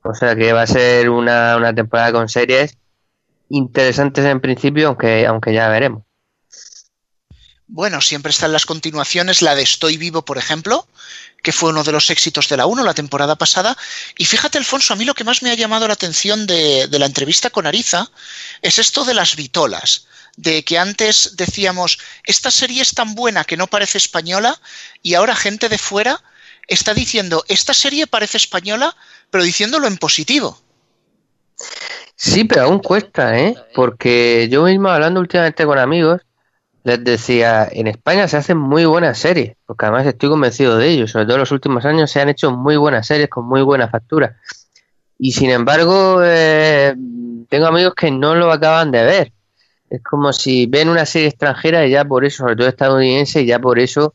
[0.04, 2.78] o sea que va a ser una, una temporada con series
[3.50, 6.04] interesantes en principio, aunque, aunque ya veremos.
[7.68, 10.88] Bueno, siempre están las continuaciones, la de Estoy vivo, por ejemplo,
[11.42, 13.76] que fue uno de los éxitos de la 1 la temporada pasada.
[14.18, 17.00] Y fíjate, Alfonso, a mí lo que más me ha llamado la atención de, de
[17.00, 18.12] la entrevista con Ariza
[18.62, 20.06] es esto de las vitolas,
[20.38, 24.60] de que antes decíamos, esta serie es tan buena que no parece española,
[25.02, 26.22] y ahora gente de fuera
[26.68, 28.96] está diciendo, esta serie parece española,
[29.32, 30.62] pero diciéndolo en positivo.
[32.16, 33.56] Sí, pero aún cuesta, ¿eh?
[33.76, 36.22] Porque yo mismo hablando últimamente con amigos,
[36.84, 41.08] les decía, en España se hacen muy buenas series, porque además estoy convencido de ello,
[41.08, 43.90] sobre todo en los últimos años se han hecho muy buenas series con muy buena
[43.90, 44.38] factura.
[45.18, 46.96] Y sin embargo, eh,
[47.50, 49.34] tengo amigos que no lo acaban de ver.
[49.90, 53.48] Es como si ven una serie extranjera y ya por eso, sobre todo estadounidense, y
[53.48, 54.14] ya por eso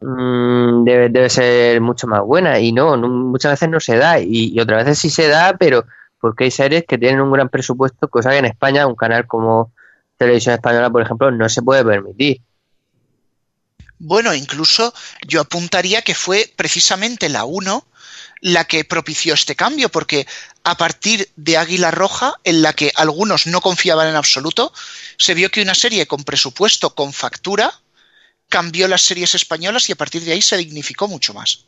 [0.00, 2.60] mmm, debe, ser mucho más buena.
[2.60, 5.84] Y no, muchas veces no se da, y, y otras veces sí se da, pero
[6.24, 9.74] porque hay series que tienen un gran presupuesto, cosa que en España un canal como
[10.16, 12.40] Televisión Española, por ejemplo, no se puede permitir.
[13.98, 14.94] Bueno, incluso
[15.28, 17.86] yo apuntaría que fue precisamente la 1
[18.40, 20.26] la que propició este cambio, porque
[20.62, 24.72] a partir de Águila Roja, en la que algunos no confiaban en absoluto,
[25.18, 27.70] se vio que una serie con presupuesto, con factura,
[28.48, 31.66] cambió las series españolas y a partir de ahí se dignificó mucho más.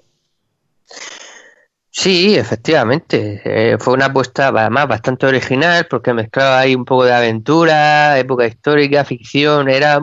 [1.99, 3.41] Sí, efectivamente.
[3.43, 8.47] Eh, fue una apuesta además bastante original porque mezclaba ahí un poco de aventura, época
[8.47, 9.71] histórica, ficción.
[9.71, 9.99] Era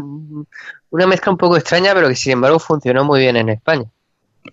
[0.90, 3.86] una mezcla un poco extraña, pero que sin embargo funcionó muy bien en España.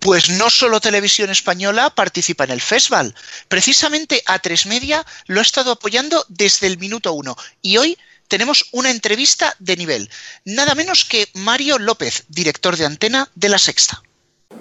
[0.01, 3.15] Pues no solo Televisión Española participa en el festival.
[3.49, 7.37] Precisamente A3 Media lo ha estado apoyando desde el minuto uno.
[7.63, 7.97] Y hoy
[8.29, 10.11] tenemos una entrevista de nivel.
[10.45, 14.03] Nada menos que Mario López, director de antena de La Sexta.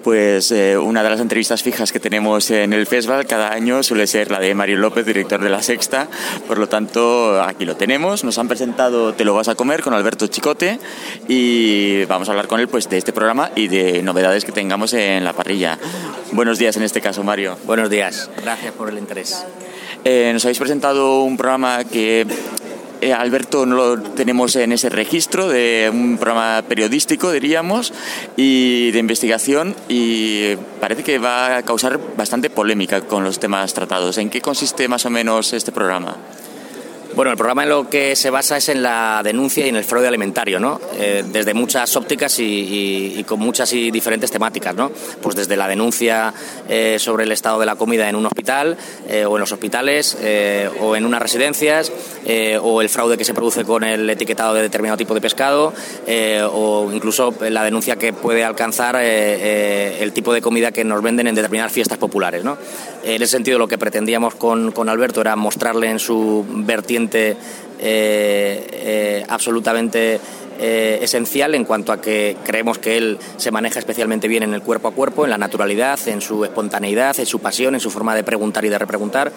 [0.02, 4.06] Pues eh, una de las entrevistas fijas que tenemos en el festival cada año suele
[4.06, 6.08] ser la de Mario López, director de La Sexta.
[6.48, 8.24] Por lo tanto, aquí lo tenemos.
[8.24, 10.78] Nos han presentado Te lo vas a comer con Alberto Chicote
[11.28, 14.94] y vamos a hablar con él pues, de este programa y de novedades que tengamos
[14.94, 15.78] en la parrilla.
[16.32, 17.58] Buenos días en este caso, Mario.
[17.66, 18.30] Buenos días.
[18.42, 19.44] Gracias por el interés.
[20.04, 22.26] Eh, nos habéis presentado un programa que
[23.00, 27.92] eh, Alberto no lo tenemos en ese registro de un programa periodístico, diríamos,
[28.36, 34.18] y de investigación, y parece que va a causar bastante polémica con los temas tratados.
[34.18, 36.16] ¿En qué consiste más o menos este programa?
[37.12, 39.82] Bueno, el programa en lo que se basa es en la denuncia y en el
[39.82, 40.80] fraude alimentario, ¿no?
[40.96, 44.92] Eh, desde muchas ópticas y, con muchas y diferentes temáticas, ¿no?
[45.20, 46.32] Pues desde la denuncia
[46.68, 48.76] eh, sobre el estado de la comida en un hospital
[49.08, 50.16] eh, o en los hospitales
[50.80, 51.92] o en unas residencias
[52.62, 55.72] o el fraude que se produce con el etiquetado de determinado tipo de pescado
[56.52, 61.34] o incluso la denuncia que puede alcanzar el tipo de comida que nos venden en
[61.34, 62.56] determinadas fiestas populares, ¿no?
[63.02, 66.99] En ese sentido, lo que pretendíamos con, con Alberto era mostrarle en su vertiente
[67.82, 70.20] eh, eh, absolutamente
[70.58, 74.60] eh, esencial en cuanto a que creemos que él se maneja especialmente bien en el
[74.60, 78.14] cuerpo a cuerpo, en la naturalidad, en su espontaneidad, en su pasión, en su forma
[78.14, 79.32] de preguntar y de repreguntar.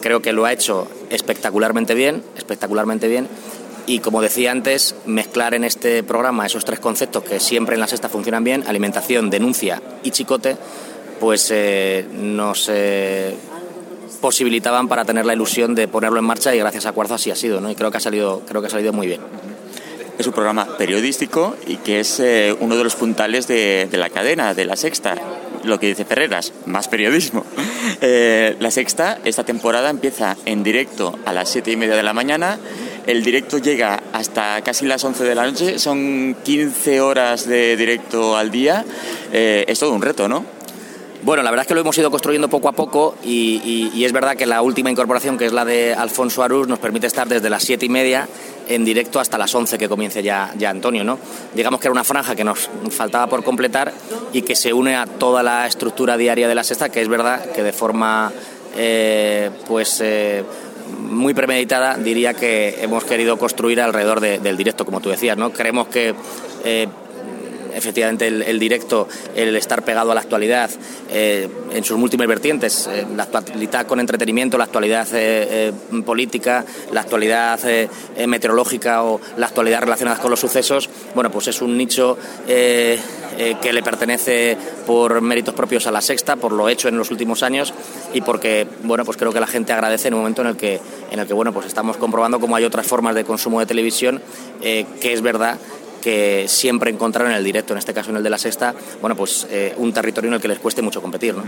[0.00, 3.28] Creo que lo ha hecho espectacularmente bien, espectacularmente bien.
[3.86, 7.86] Y como decía antes, mezclar en este programa esos tres conceptos que siempre en la
[7.86, 10.56] sexta funcionan bien, alimentación, denuncia y chicote,
[11.20, 11.54] pues
[12.12, 12.68] nos
[14.16, 17.36] posibilitaban para tener la ilusión de ponerlo en marcha y gracias a Cuarzo así ha
[17.36, 17.70] sido, ¿no?
[17.70, 19.20] Y creo que ha salido, creo que ha salido muy bien.
[20.18, 24.54] Es un programa periodístico y que es eh, uno de los puntales de, la cadena,
[24.54, 25.14] de la sexta.
[25.62, 27.44] Lo que dice Ferreras, más periodismo.
[28.02, 32.12] Eh, la sexta, esta temporada empieza en directo a las siete y media de la
[32.12, 32.58] mañana.
[33.06, 35.78] El directo llega hasta casi las 11 de la noche.
[35.78, 38.84] Son 15 horas de directo al día.
[39.32, 40.44] Eh, es todo un reto, ¿no?
[41.26, 44.36] Bueno, la verdad es que lo hemos ido construyendo poco a poco y, es verdad
[44.36, 47.64] que la última incorporación, que es la de Alfonso Arús, nos permite estar desde las
[47.64, 48.28] siete y media
[48.68, 51.18] en directo hasta las 11 que comience ya, Antonio, ¿no?
[51.52, 53.92] Digamos que era una franja que nos faltaba por completar
[54.32, 57.50] y que se une a toda la estructura diaria de la sexta, que es verdad
[57.50, 58.30] que de forma
[58.76, 60.44] eh, pues eh,
[61.00, 65.52] muy premeditada diría que hemos querido construir alrededor del directo, como tú decías, ¿no?
[65.52, 66.14] Creemos que
[66.62, 66.86] eh,
[67.76, 70.70] efectivamente el, directo, el estar pegado a la actualidad
[71.10, 75.72] eh, en sus múltiples vertientes, eh, la actualidad con entretenimiento, la actualidad eh,
[76.04, 77.60] política, la actualidad
[78.26, 83.82] meteorológica o la actualidad relacionada con los sucesos, bueno, pues es un nicho que le
[83.82, 87.74] pertenece por méritos propios a la sexta, por lo hecho en los últimos años
[88.14, 90.80] y porque, bueno, pues creo que la gente agradece en un momento en el que,
[91.10, 94.22] en el que bueno, pues estamos comprobando cómo hay otras formas de consumo de televisión
[94.60, 95.58] que es verdad
[96.06, 99.16] que siempre encontraron en el directo, en este caso en el de la sexta, bueno,
[99.16, 101.42] pues eh, un territorio en el que les cueste mucho competir, ¿no?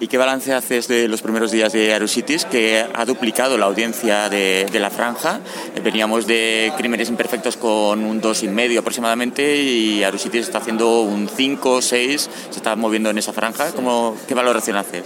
[0.00, 4.28] ¿Y qué balance haces de los primeros días de Arusitis, que ha duplicado la audiencia
[4.28, 5.38] de, la franja?
[5.84, 11.28] Veníamos de Crímenes Imperfectos con un dos y medio aproximadamente y Arusitis está haciendo un
[11.28, 13.70] 5, 6, se está moviendo en esa franja.
[13.70, 15.04] ¿Cómo, ¿Qué valoración haces?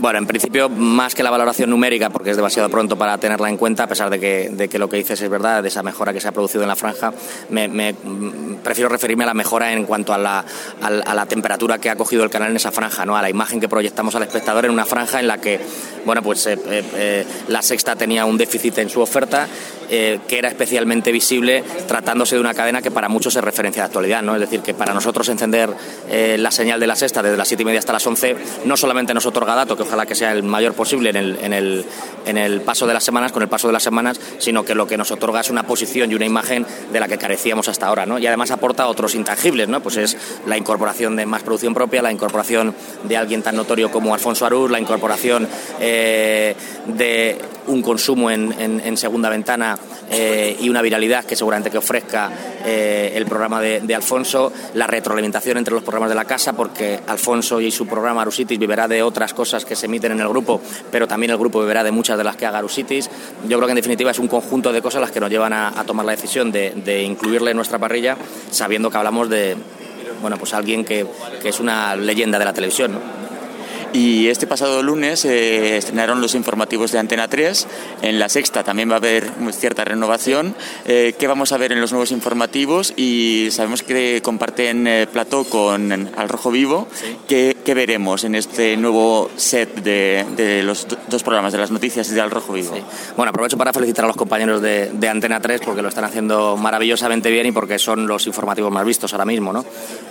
[0.00, 3.58] Bueno, en principio, más que la valoración numérica, porque es demasiado pronto para tenerla en
[3.58, 6.14] cuenta, a pesar de que, de que lo que dices es verdad, de esa mejora
[6.14, 7.12] que se ha producido en la franja,
[7.50, 7.94] me,
[8.64, 10.42] prefiero referirme a la mejora en cuanto a la,
[10.80, 13.14] a, temperatura que ha cogido el canal en esa franja, ¿no?
[13.14, 15.60] a la imagen que proyectamos al espectador en una franja en la que
[16.04, 19.46] bueno, pues, eh, eh, eh, la sexta tenía un déficit en su oferta
[19.90, 24.22] que era especialmente visible tratándose de una cadena que para muchos es referencia de actualidad.
[24.22, 24.36] ¿no?
[24.36, 25.68] Es decir, que para nosotros encender
[26.08, 28.36] la señal de la sexta desde las siete y media hasta las 11
[28.66, 31.52] no solamente nos otorga dato, que ojalá que sea el mayor posible en el, en
[31.52, 31.84] el,
[32.24, 34.86] en el paso de las semanas, con el paso de las semanas, sino que lo
[34.86, 38.06] que nos otorga es una posición y una imagen de la que carecíamos hasta ahora.
[38.06, 38.18] ¿no?
[38.18, 39.80] Y además aporta otros intangibles, ¿no?
[39.80, 44.14] pues es la incorporación de más producción propia, la incorporación de alguien tan notorio como
[44.14, 45.48] Alfonso Arús, la incorporación
[45.80, 46.54] eh,
[46.86, 49.78] de un consumo en, segunda ventana
[50.10, 52.30] eh, y una viralidad que seguramente que ofrezca
[52.64, 57.60] eh, el programa de, Alfonso, la retroalimentación entre los programas de la casa, porque Alfonso
[57.60, 61.06] y su programa Arusitis viverá de otras cosas que se emiten en el grupo, pero
[61.06, 63.08] también el grupo beberá de muchas de las que haga Arusitis.
[63.48, 65.72] Yo creo que en definitiva es un conjunto de cosas las que nos llevan a,
[65.86, 68.16] tomar la decisión de, incluirle en nuestra parrilla,
[68.50, 69.56] sabiendo que hablamos de
[70.20, 71.06] bueno, pues alguien que,
[71.42, 72.98] es una leyenda de la televisión.
[73.92, 77.66] Y este pasado lunes eh, estrenaron los informativos de Antena 3.
[78.02, 80.54] En la sexta también va a haber cierta renovación.
[80.84, 82.94] Eh, ¿Qué vamos a ver en los nuevos informativos?
[82.96, 86.86] Y sabemos que comparten eh, plató con Al Rojo Vivo.
[87.26, 92.20] ¿Qué, veremos en este nuevo set de, los dos programas, de las noticias y de
[92.20, 92.76] Al Rojo Vivo?
[93.16, 97.30] Bueno, aprovecho para felicitar a los compañeros de, Antena 3 porque lo están haciendo maravillosamente
[97.30, 99.52] bien y porque son los informativos más vistos ahora mismo.
[99.52, 99.64] ¿no?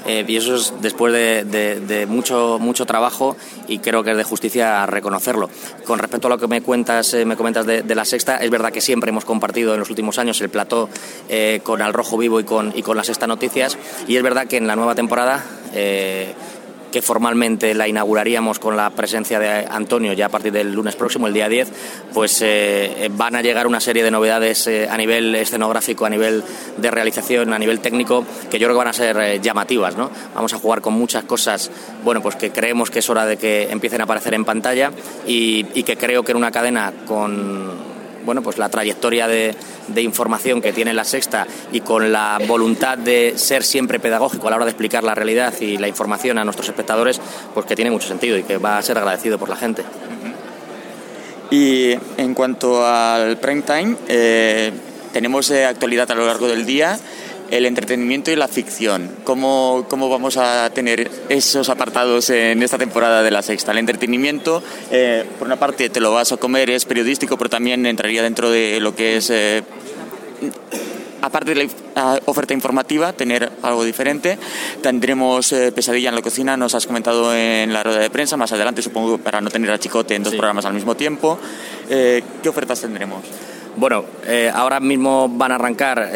[0.07, 3.37] y eso es después de, de mucho, mucho trabajo
[3.69, 5.49] y creo que es de justicia reconocerlo.
[5.86, 8.71] Con respecto a lo que me cuentas, eh, me comentas de, la sexta, es verdad
[8.71, 10.89] que siempre hemos compartido en los últimos años el plató
[11.29, 13.77] eh, con Al Rojo Vivo y con, y con la sexta noticias
[14.08, 16.34] y es verdad que en la nueva temporada eh,
[16.91, 21.28] que formalmente la inauguraríamos con la presencia de Antonio ya a partir del lunes próximo,
[21.28, 21.71] el día 10,
[22.13, 26.43] pues eh, van a llegar una serie de novedades eh, a nivel escenográfico, a nivel
[26.78, 29.95] de realización, a nivel técnico, que yo creo que van a ser eh, llamativas.
[29.95, 30.10] ¿no?
[30.36, 31.71] Vamos a jugar con muchas cosas
[32.04, 34.91] bueno, pues que creemos que es hora de que empiecen a aparecer en pantalla
[35.28, 37.88] y, y que creo que en una cadena con
[38.25, 39.55] bueno, pues la trayectoria de,
[39.88, 44.52] de, información que tiene la sexta y con la voluntad de ser siempre pedagógico a
[44.52, 47.19] la hora de explicar la realidad y la información a nuestros espectadores,
[47.54, 49.83] pues que tiene mucho sentido y que va a ser agradecido por la gente.
[51.52, 54.71] Y en cuanto al prime time, eh,
[55.13, 57.00] tenemos eh, actualidad a lo largo del día
[57.52, 59.10] el entretenimiento y la ficción.
[59.23, 63.71] ¿Cómo, ¿Cómo, vamos a tener esos apartados en esta temporada de la sexta?
[63.71, 67.85] El entretenimiento, eh, por una parte, te lo vas a comer, es periodístico, pero también
[67.85, 69.63] entraría dentro de lo que es, eh,
[71.21, 74.37] aparte de la oferta informativa, tener algo diferente.
[74.81, 78.52] Tendremos eh, Pesadilla en la cocina, nos has comentado en la rueda de prensa, más
[78.52, 81.39] adelante supongo para no tener a Chicote en dos programas al mismo tiempo.
[81.87, 83.23] ¿Qué ofertas tendremos?
[83.75, 84.06] Bueno,
[84.54, 86.12] ahora mismo van a arrancar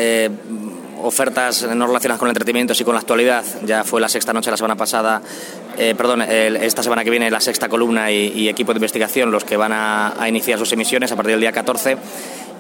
[1.04, 3.44] ofertas no relacionadas con el entretenimiento, y con la actualidad.
[3.66, 5.22] Ya fue la sexta noche la semana pasada,
[5.78, 9.58] eh, perdón, esta semana que viene la sexta columna y, equipo de investigación los que
[9.58, 11.98] van a, a, iniciar sus emisiones a partir del día 14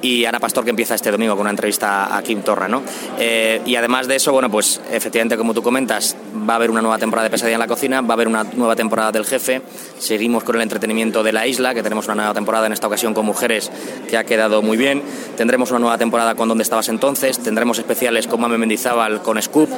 [0.03, 2.83] y Ana Pastor que empieza este domingo con una entrevista a Kim Torra, ¿no?
[3.17, 6.15] Eh, y además de eso, bueno, pues efectivamente como tú comentas,
[6.47, 8.43] va a haber una nueva temporada de Pesadilla en la cocina, va a haber una
[8.43, 9.61] nueva temporada del Jefe,
[9.97, 13.13] seguimos con el entretenimiento de la isla, que tenemos una nueva temporada en esta ocasión
[13.13, 13.71] con mujeres
[14.09, 15.01] que ha quedado muy bien,
[15.37, 19.69] tendremos una nueva temporada con Donde estabas entonces, tendremos especiales con Mame Mendizábal con Scoop,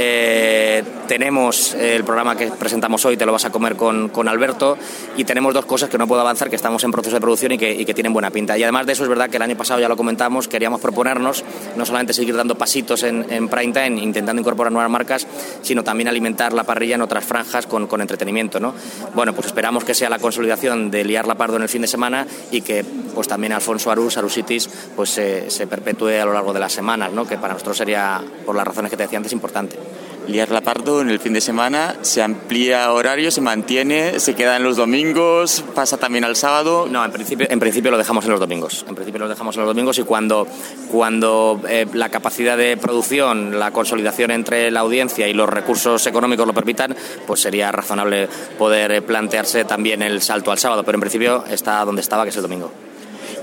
[0.00, 4.78] eh, tenemos el programa que presentamos hoy, Te lo vas a comer con, con, Alberto,
[5.16, 7.58] y tenemos dos cosas que no puedo avanzar, que estamos en proceso de producción y
[7.58, 8.56] que, tienen buena pinta.
[8.56, 11.42] Y además de eso es verdad que el año pasado ya lo comentamos, queríamos proponernos
[11.76, 15.26] no solamente seguir dando pasitos en, en prime time, intentando incorporar nuevas marcas,
[15.62, 18.60] sino también alimentar la parrilla en otras franjas con, con entretenimiento.
[18.60, 18.74] ¿no?
[19.14, 21.88] Bueno, pues esperamos que sea la consolidación de liar la pardo en el fin de
[21.88, 22.84] semana y que
[23.14, 27.26] pues también Alfonso Arús, Arusitis, pues se perpetúe a lo largo de las semanas, ¿no?
[27.26, 29.87] que para nosotros sería, por las razones que te decía antes, importante.
[30.28, 34.58] Liar la Pardo en el fin de semana, se amplía horario, se mantiene, se queda
[34.58, 36.86] en los domingos, pasa también al sábado.
[36.90, 38.84] No, en principio, en principio lo dejamos en los domingos.
[38.86, 40.46] En principio lo dejamos en los domingos y cuando,
[40.92, 46.46] cuando eh, la capacidad de producción, la consolidación entre la audiencia y los recursos económicos
[46.46, 46.94] lo permitan,
[47.26, 50.84] pues sería razonable poder eh, plantearse también el salto al sábado.
[50.84, 52.70] Pero en principio está donde estaba, que es el domingo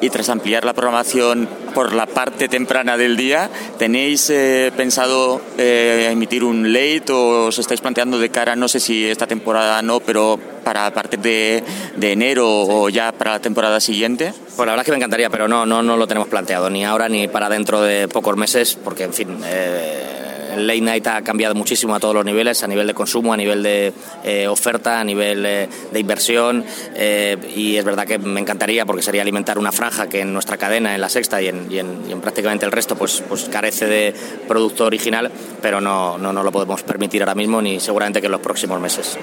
[0.01, 6.09] y tras ampliar la programación por la parte temprana del día, ¿tenéis eh, pensado eh,
[6.11, 9.99] emitir un late o os estáis planteando de cara, no sé si esta temporada no,
[9.99, 11.63] pero para a partir de,
[11.95, 14.33] de enero o ya para la temporada siguiente?
[14.55, 16.85] Pues la verdad es que me encantaría, pero no, no, no lo tenemos planteado, ni
[16.85, 19.37] ahora ni para dentro de pocos meses, porque en fin...
[19.45, 23.34] Eh el late night ha cambiado muchísimo a todos los niveles, a nivel de consumo,
[23.34, 23.93] a nivel de
[24.24, 26.66] eh, oferta, a nivel eh, de inversión.
[26.95, 30.58] Eh, y es verdad que me encantaría, porque sería alimentar una franja que en nuestra
[30.58, 34.14] cadena, en la sexta y en, y en, prácticamente el resto, pues, pues carece de
[34.47, 35.32] producto original,
[35.62, 38.80] pero no, no, no lo podemos permitir ahora mismo ni seguramente que en los próximos
[38.80, 39.18] meses.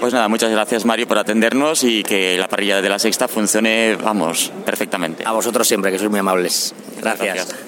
[0.00, 3.96] Pues nada, muchas gracias Mario por atendernos y que la parrilla de la sexta funcione,
[3.96, 5.24] vamos, perfectamente.
[5.26, 6.72] A vosotros siempre, que sois muy amables.
[7.00, 7.67] gracias.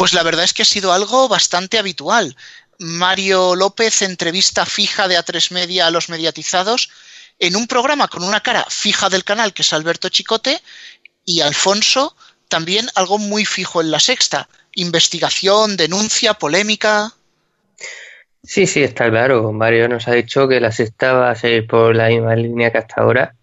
[0.00, 2.34] Pues la verdad es que ha sido algo bastante habitual.
[2.78, 6.90] Mario López entrevista fija de A3 Media a los mediatizados
[7.38, 10.58] en un programa con una cara fija del canal que es Alberto Chicote
[11.26, 12.16] y Alfonso
[12.48, 14.48] también algo muy fijo en la sexta.
[14.74, 17.12] Investigación, denuncia, polémica.
[18.42, 19.52] Sí, sí, está claro.
[19.52, 22.78] Mario nos ha dicho que la sexta va a seguir por la misma línea que
[22.78, 23.34] hasta ahora.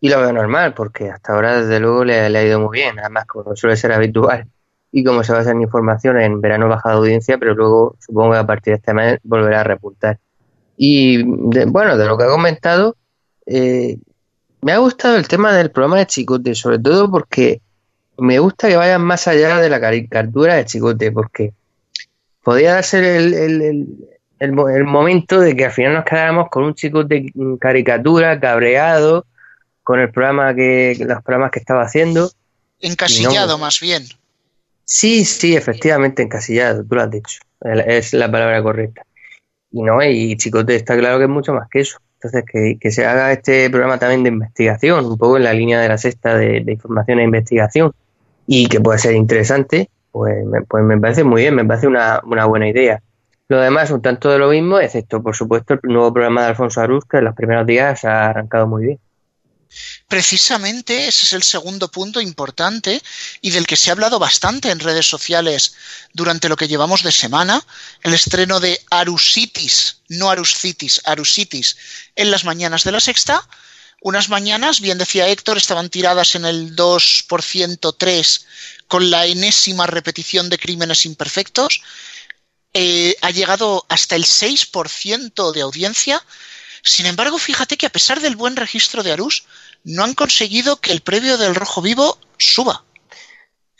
[0.00, 2.98] Y lo veo normal, porque hasta ahora desde luego le, le ha ido muy bien,
[2.98, 4.48] además como suele ser habitual
[4.96, 8.38] y como se basa en información, en verano baja de audiencia, pero luego supongo que
[8.38, 10.20] a partir de este mes volverá a repuntar.
[10.76, 12.94] Y bueno, de lo que ha comentado,
[13.44, 13.98] eh,
[14.60, 17.60] me ha gustado el tema del programa de Chicote, sobre todo porque
[18.18, 21.52] me gusta que vayan más allá de la caricatura de Chicote, porque
[22.44, 23.86] podía darse el, el,
[24.38, 29.26] el, momento de que al final nos quedáramos con un Chicote caricatura, cabreado,
[29.82, 32.30] con el programa que, los programas que estaba haciendo.
[32.78, 34.04] Encasillado, más bien.
[34.84, 37.40] Sí, sí, efectivamente, encasillado, tú lo has dicho.
[37.86, 39.04] Es la palabra correcta.
[39.70, 41.98] Y no, y Chicote está claro que es mucho más que eso.
[42.16, 42.44] Entonces,
[42.80, 45.98] que, se haga este programa también de investigación, un poco en la línea de la
[45.98, 47.92] sexta de, información e investigación,
[48.46, 52.20] y que puede ser interesante, pues me, pues me parece muy bien, me parece una,
[52.24, 53.02] una buena idea.
[53.48, 56.80] Lo demás, un tanto de lo mismo, excepto, por supuesto, el nuevo programa de Alfonso
[56.80, 58.98] Arús, que en los primeros días ha arrancado muy bien.
[60.08, 63.02] Precisamente ese es el segundo punto importante
[63.40, 65.74] y del que se ha hablado bastante en redes sociales
[66.12, 67.64] durante lo que llevamos de semana,
[68.02, 71.76] el estreno de Arusitis, no Aruscitis, Arusitis,
[72.16, 73.46] en las mañanas de la sexta.
[74.00, 78.46] Unas mañanas, bien decía Héctor, estaban tiradas en el 2% 3
[78.86, 81.80] con la enésima repetición de crímenes imperfectos.
[82.74, 86.22] Eh, ha llegado hasta el 6% de audiencia.
[86.82, 89.44] Sin embargo, fíjate que a pesar del buen registro de Arús,
[89.84, 92.84] no han conseguido que el previo del Rojo Vivo suba.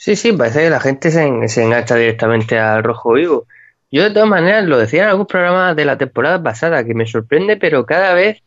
[0.05, 3.47] Sí, sí, parece que la gente se, se engancha directamente al rojo vivo.
[3.91, 7.07] Yo de todas maneras lo decía en algún programa de la temporada pasada, que me
[7.07, 8.43] sorprende, pero cada vez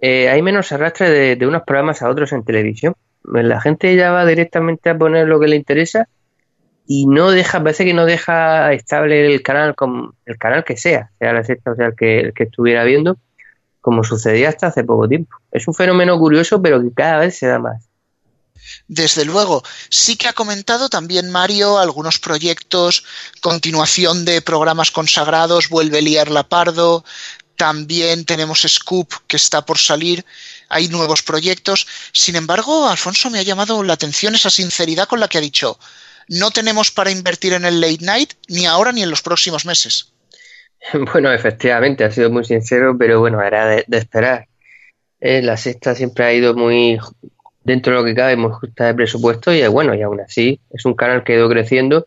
[0.00, 2.94] eh, hay menos arrastre de, unos programas a otros en televisión.
[3.22, 6.08] La gente ya va directamente a poner lo que le interesa
[6.86, 11.10] y no deja, parece que no deja estable el canal, con, el canal que sea,
[11.18, 13.16] sea la sexta o sea el que, el que estuviera viendo,
[13.86, 15.36] como sucedía hasta hace poco tiempo.
[15.52, 17.84] Es un fenómeno curioso, pero que cada vez se da más.
[18.88, 23.04] Desde luego, sí que ha comentado también Mario algunos proyectos,
[23.40, 27.04] continuación de programas consagrados, vuelve liar la pardo,
[27.54, 30.24] también tenemos Scoop que está por salir,
[30.68, 31.86] hay nuevos proyectos.
[32.12, 35.78] Sin embargo, Alfonso me ha llamado la atención esa sinceridad con la que ha dicho,
[36.26, 40.08] no tenemos para invertir en el late night ni ahora ni en los próximos meses.
[41.12, 44.46] Bueno, efectivamente, ha sido muy sincero, pero bueno, era de, esperar.
[45.20, 46.98] Eh, la sexta siempre ha ido muy
[47.64, 50.84] dentro de lo que cabe, muy justa de presupuesto y bueno, y aún así es
[50.84, 52.06] un canal que ha ido creciendo,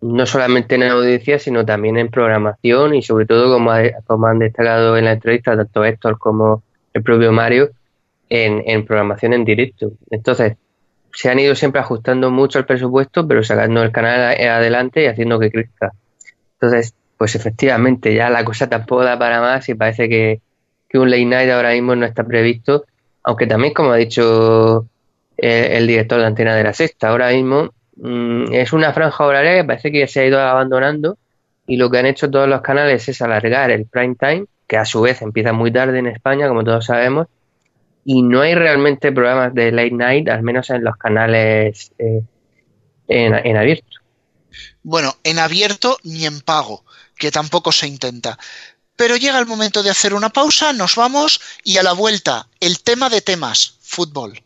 [0.00, 4.96] no solamente en audiencia, sino también en programación y sobre todo, como, ha, han destacado
[4.96, 7.70] en la entrevista, tanto Héctor como el propio Mario,
[8.28, 9.92] en, en programación en directo.
[10.10, 10.56] Entonces,
[11.12, 15.38] se han ido siempre ajustando mucho el presupuesto, pero sacando el canal adelante y haciendo
[15.38, 15.92] que crezca.
[16.54, 20.40] Entonces, pues efectivamente, ya la cosa tampoco da para más y parece que,
[20.88, 22.84] que un late night ahora mismo no está previsto,
[23.22, 24.88] aunque también, como ha dicho
[25.36, 29.54] el, el director de Antena de la Sexta, ahora mismo mmm, es una franja horaria
[29.54, 31.16] que parece que se ha ido abandonando
[31.64, 34.84] y lo que han hecho todos los canales es alargar el prime time, que a
[34.84, 37.28] su vez empieza muy tarde en España, como todos sabemos,
[38.04, 42.22] y no hay realmente programas de late night, al menos en los canales eh,
[43.06, 44.00] en, abierto.
[44.82, 46.84] Bueno, en abierto ni en pago,
[47.22, 48.36] que tampoco se intenta.
[48.96, 52.82] Pero llega el momento de hacer una pausa, nos vamos y a la vuelta, el
[52.82, 54.42] tema de temas, fútbol.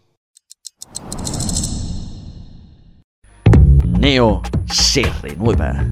[3.99, 5.87] Neo se renueva.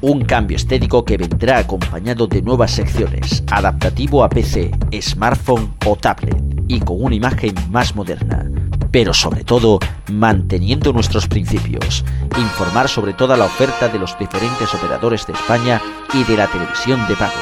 [0.00, 6.42] Un cambio estético que vendrá acompañado de nuevas secciones, adaptativo a PC, smartphone o tablet
[6.66, 8.44] y con una imagen más moderna.
[8.90, 9.78] Pero sobre todo,
[10.12, 12.04] manteniendo nuestros principios.
[12.38, 15.80] Informar sobre toda la oferta de los diferentes operadores de España
[16.12, 17.32] y de la televisión de pago,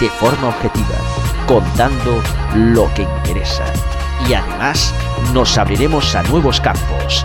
[0.00, 0.96] de forma objetiva,
[1.46, 2.20] contando
[2.54, 3.64] lo que interesa.
[4.28, 4.94] Y además,
[5.32, 7.24] nos abriremos a nuevos campos,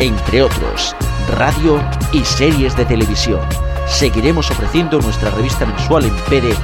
[0.00, 0.94] entre otros,
[1.36, 1.82] radio
[2.12, 3.40] y series de televisión
[3.88, 6.58] seguiremos ofreciendo nuestra revista mensual en PDF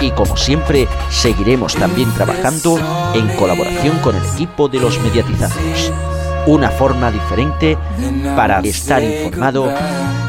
[0.00, 2.78] y como siempre seguiremos también trabajando
[3.14, 5.92] en colaboración con el equipo de los mediatizados.
[6.46, 7.78] Una forma diferente
[8.34, 9.72] para estar informado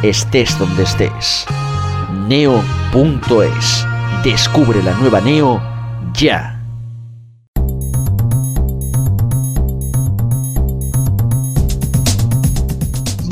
[0.03, 1.45] estés donde estés.
[2.27, 3.85] Neo.es.
[4.23, 5.61] Descubre la nueva Neo
[6.13, 6.62] ya.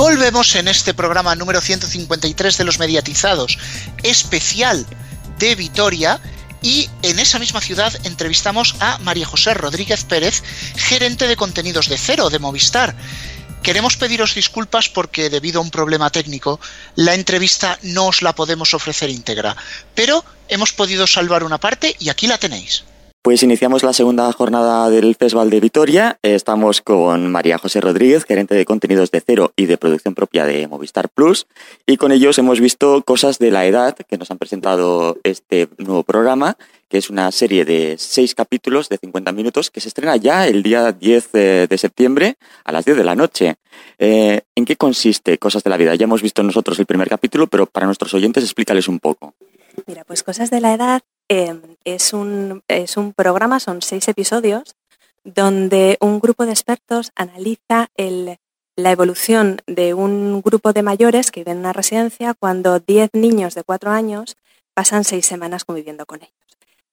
[0.02, 3.60] Volvemos en este programa número 153 de los mediatizados,
[4.02, 4.84] especial
[5.38, 6.20] de Vitoria,
[6.64, 10.41] y en esa misma ciudad entrevistamos a María José Rodríguez Pérez,
[10.76, 12.95] gerente de contenidos de Cero de Movistar.
[13.62, 16.60] Queremos pediros disculpas porque debido a un problema técnico
[16.95, 19.56] la entrevista no os la podemos ofrecer íntegra,
[19.93, 22.86] pero hemos podido salvar una parte y aquí la tenéis.
[23.24, 26.17] Pues iniciamos la segunda jornada del Festival de Vitoria.
[26.24, 30.67] Estamos con María José Rodríguez, gerente de contenidos de Cero y de producción propia de
[30.67, 31.45] Movistar Plus.
[31.86, 36.01] Y con ellos hemos visto Cosas de la Edad, que nos han presentado este nuevo
[36.01, 36.57] programa,
[36.89, 40.63] que es una serie de seis capítulos de 50 minutos que se estrena ya el
[40.63, 43.57] día 10 de septiembre a las 10 de la noche.
[43.99, 45.93] Eh, ¿En qué consiste Cosas de la Vida?
[45.93, 49.36] Ya hemos visto nosotros el primer capítulo, pero para nuestros oyentes explícales un poco.
[49.86, 51.01] Mira, pues Cosas de la Edad
[51.32, 54.75] eh, es, un, es un programa, son seis episodios,
[55.23, 58.38] donde un grupo de expertos analiza el,
[58.75, 63.55] la evolución de un grupo de mayores que viven en una residencia cuando 10 niños
[63.55, 64.36] de 4 años
[64.73, 66.34] pasan seis semanas conviviendo con ellos.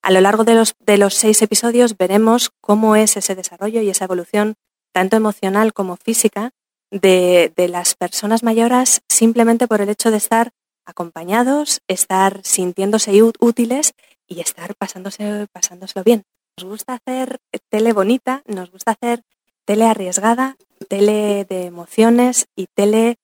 [0.02, 3.90] A lo largo de los, de los seis episodios veremos cómo es ese desarrollo y
[3.90, 4.54] esa evolución,
[4.92, 6.52] tanto emocional como física,
[6.92, 10.52] de, de las personas mayores simplemente por el hecho de estar
[10.86, 13.94] acompañados, estar sintiéndose útiles
[14.28, 16.24] y estar pasándose, pasándoselo bien.
[16.56, 19.22] Nos gusta hacer tele bonita, nos gusta hacer
[19.64, 20.56] tele arriesgada,
[20.88, 23.16] tele de emociones y tele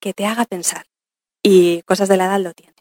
[0.00, 0.84] que te haga pensar.
[1.42, 2.74] Y cosas de la edad lo tiene.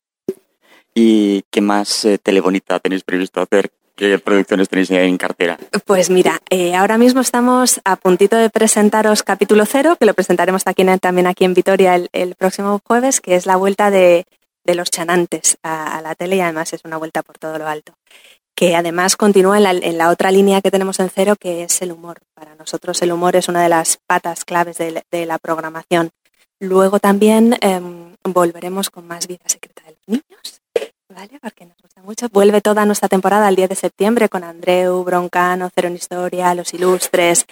[0.94, 3.72] ¿Y qué más eh, tele bonita tenéis previsto hacer?
[3.96, 5.58] ¿Qué producciones tenéis en cartera?
[5.86, 10.62] Pues mira, eh, ahora mismo estamos a puntito de presentaros capítulo cero, que lo presentaremos
[10.66, 14.28] aquí también aquí en Vitoria el, el próximo jueves, que es la vuelta de,
[14.68, 17.94] de los chanantes a, la tele y además es una vuelta por todo lo alto.
[18.54, 21.82] Que además continúa en la, en la, otra línea que tenemos en cero, que es
[21.82, 22.20] el humor.
[22.36, 26.12] Para nosotros el humor es una de las patas claves de, de la programación.
[26.60, 30.62] Luego también em, volveremos con más Vida Secreta de los Niños,
[31.08, 31.40] ¿vale?
[31.40, 32.30] Porque nos gusta mucho.
[32.30, 36.74] Vuelve toda nuestra temporada el 10 de septiembre con Andreu, Broncano, Cero en Historia, Los
[36.74, 37.46] Ilustres.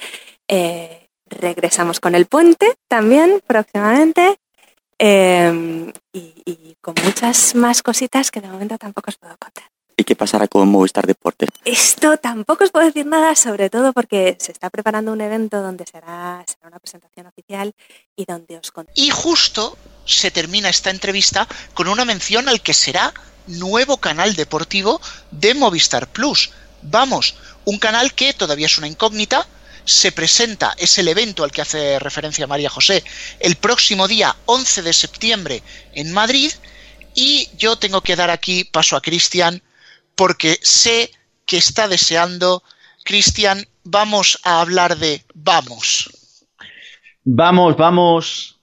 [0.47, 4.37] Eh, regresamos con El Puente también próximamente.
[4.97, 9.65] Em, y, y con muchas más cositas que de momento tampoco os puedo contar.
[9.97, 11.49] ¿Y qué pasará con Movistar Deportes?
[11.63, 15.85] Esto tampoco os puedo decir nada, sobre todo porque se está preparando un evento donde
[15.85, 17.73] será, será una presentación oficial
[18.15, 18.99] y donde os contaré.
[19.01, 23.13] Y justo se termina esta entrevista con una mención al que será
[23.47, 24.99] nuevo canal deportivo
[25.31, 26.51] de Movistar Plus.
[26.81, 29.47] Vamos, un canal que todavía es una incógnita,
[29.85, 33.03] se presenta, es el evento al que hace referencia María José,
[33.39, 35.63] el próximo día 11 de septiembre
[35.93, 36.51] en Madrid.
[37.13, 39.61] Y yo tengo que dar aquí paso a Cristian
[40.15, 41.11] porque sé
[41.45, 42.63] que está deseando.
[43.03, 46.09] Cristian, vamos a hablar de vamos.
[47.23, 48.59] Vamos, vamos,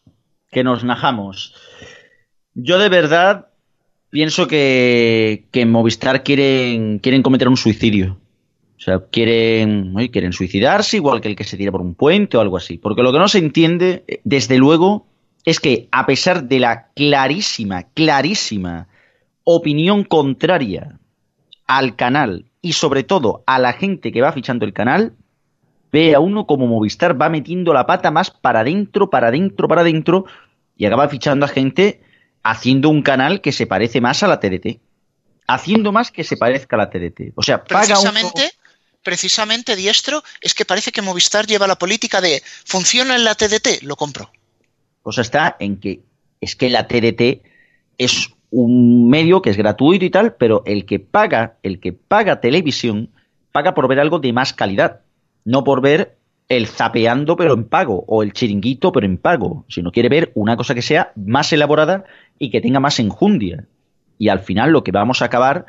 [0.51, 1.55] que nos najamos.
[2.55, 3.49] Yo de verdad
[4.11, 8.19] pienso que, que en Movistar quieren, quieren cometer un suicidio.
[8.83, 12.41] O sea, quieren, quieren suicidarse igual que el que se tira por un puente o
[12.41, 12.79] algo así.
[12.79, 15.07] Porque lo que no se entiende, eh, desde luego,
[15.45, 18.89] es que a pesar de la clarísima, clarísima
[19.45, 20.99] opinión contraria
[21.69, 25.13] al canal y sobre todo a la gente que va fichando el canal,
[25.93, 29.83] ve a uno como Movistar va metiendo la pata más para adentro, para adentro, para
[29.83, 30.25] adentro
[30.77, 32.01] y acaba fichando a gente
[32.43, 34.81] haciendo un canal que se parece más a la TDT.
[35.47, 37.33] Haciendo más que se parezca a la TDT.
[37.37, 38.11] O sea, paga uno...
[39.03, 43.83] precisamente, Diestro, es que parece que Movistar lleva la política de funciona en la TDT,
[43.83, 44.31] lo compro.
[45.03, 46.01] Cosa está en que
[46.41, 47.43] es que la TDT
[47.99, 52.41] es un medio que es gratuito y tal, pero el que paga, el que paga
[52.41, 53.11] televisión,
[53.51, 55.01] paga por ver algo de más calidad,
[55.45, 56.17] no por ver
[56.49, 60.57] el zapeando pero en pago o el chiringuito pero en pago, sino quiere ver una
[60.57, 62.05] cosa que sea más elaborada
[62.39, 63.65] y que tenga más enjundia.
[64.19, 65.67] Y al final lo que vamos a acabar,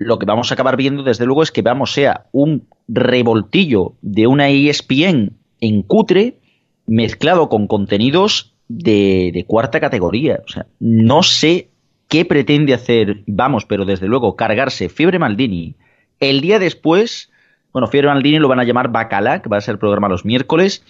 [0.00, 4.28] lo que vamos a acabar viendo desde luego es que vamos sea un revoltillo de
[4.28, 6.38] una ESPN en cutre
[6.86, 10.40] mezclado con contenidos de, cuarta categoría.
[10.46, 11.70] O sea, no sé
[12.06, 15.74] qué pretende hacer, vamos, pero desde luego cargarse Fiebre Maldini
[16.20, 17.32] el día después,
[17.72, 20.24] bueno, Fiebre Maldini lo van a llamar Bacala, que va a ser el programa los
[20.24, 20.84] miércoles,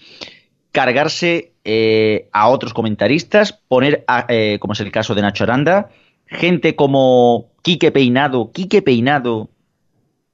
[0.70, 5.88] cargarse eh, a otros comentaristas, poner, a, eh, como es el caso de Nacho Aranda,
[6.28, 9.50] gente como Quique Peinado, Quique Peinado,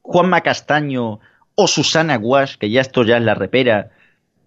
[0.03, 1.21] Juanma Castaño
[1.55, 3.91] o Susana Guas, que ya esto ya es la repera,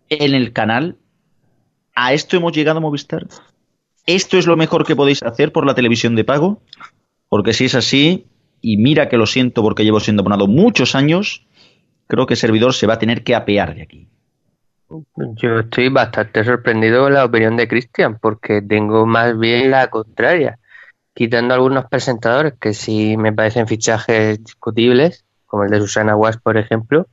[0.09, 0.97] en el canal.
[1.95, 3.27] ¿A esto hemos llegado Movistar?
[4.05, 6.61] ¿Esto es lo mejor que podéis hacer por la televisión de pago?
[7.27, 8.27] Porque si es así,
[8.61, 11.45] y mira que lo siento porque llevo siendo abonado muchos años,
[12.07, 14.07] creo que el servidor se va a tener que apear de aquí.
[15.35, 20.59] Yo estoy bastante sorprendido con la opinión de Cristian, porque tengo más bien la contraria.
[21.17, 26.57] Quitando algunos presentadores que sí me parecen fichajes discutibles, como el de Susana Guas, por
[26.57, 27.07] ejemplo.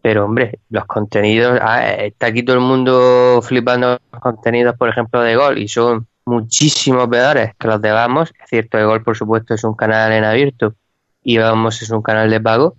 [0.00, 1.58] Pero, hombre, los contenidos.
[1.60, 6.06] Ah, está aquí todo el mundo flipando los contenidos, por ejemplo, de Gol, y son
[6.24, 8.32] muchísimos peores que los de Vamos.
[8.42, 10.74] Es cierto, de Gol, por supuesto, es un canal en abierto
[11.22, 12.76] y Vamos es un canal de pago.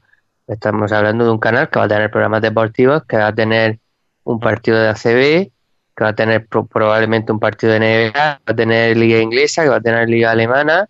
[0.47, 3.77] Estamos hablando de un canal que va a tener programas deportivos, que va a tener
[4.23, 5.51] un partido de ACB,
[5.95, 9.19] que va a tener pro probablemente un partido de NBA, que va a tener liga
[9.19, 10.89] inglesa, que va a tener liga alemana.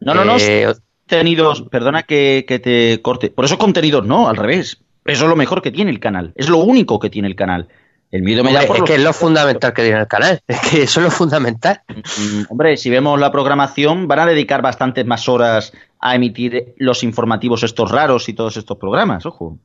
[0.00, 0.36] No, no, no.
[0.38, 0.72] Eh,
[1.08, 3.30] contenidos, perdona que, que, te corte.
[3.30, 4.78] Por eso contenidos no, al revés.
[5.04, 6.32] Eso es lo mejor que tiene el canal.
[6.34, 7.68] Es lo único que tiene el canal.
[8.10, 8.88] El miedo me da por es los...
[8.88, 10.40] que es lo fundamental que tiene el canal.
[10.46, 11.82] Es que eso es lo fundamental.
[11.88, 17.02] Mm, hombre, si vemos la programación, van a dedicar bastantes más horas a emitir los
[17.02, 19.58] informativos estos raros y todos estos programas, ojo.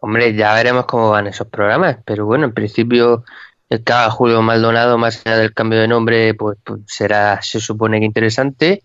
[0.00, 3.24] Hombre, ya veremos cómo van esos programas, pero bueno, en principio
[3.68, 7.60] el que haga Julio Maldonado, más allá del cambio de nombre, pues, pues, será, se
[7.60, 8.82] supone que interesante,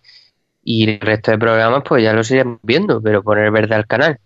[0.64, 4.20] y el resto de programas, pues ya los iremos viendo, pero poner verde al canal,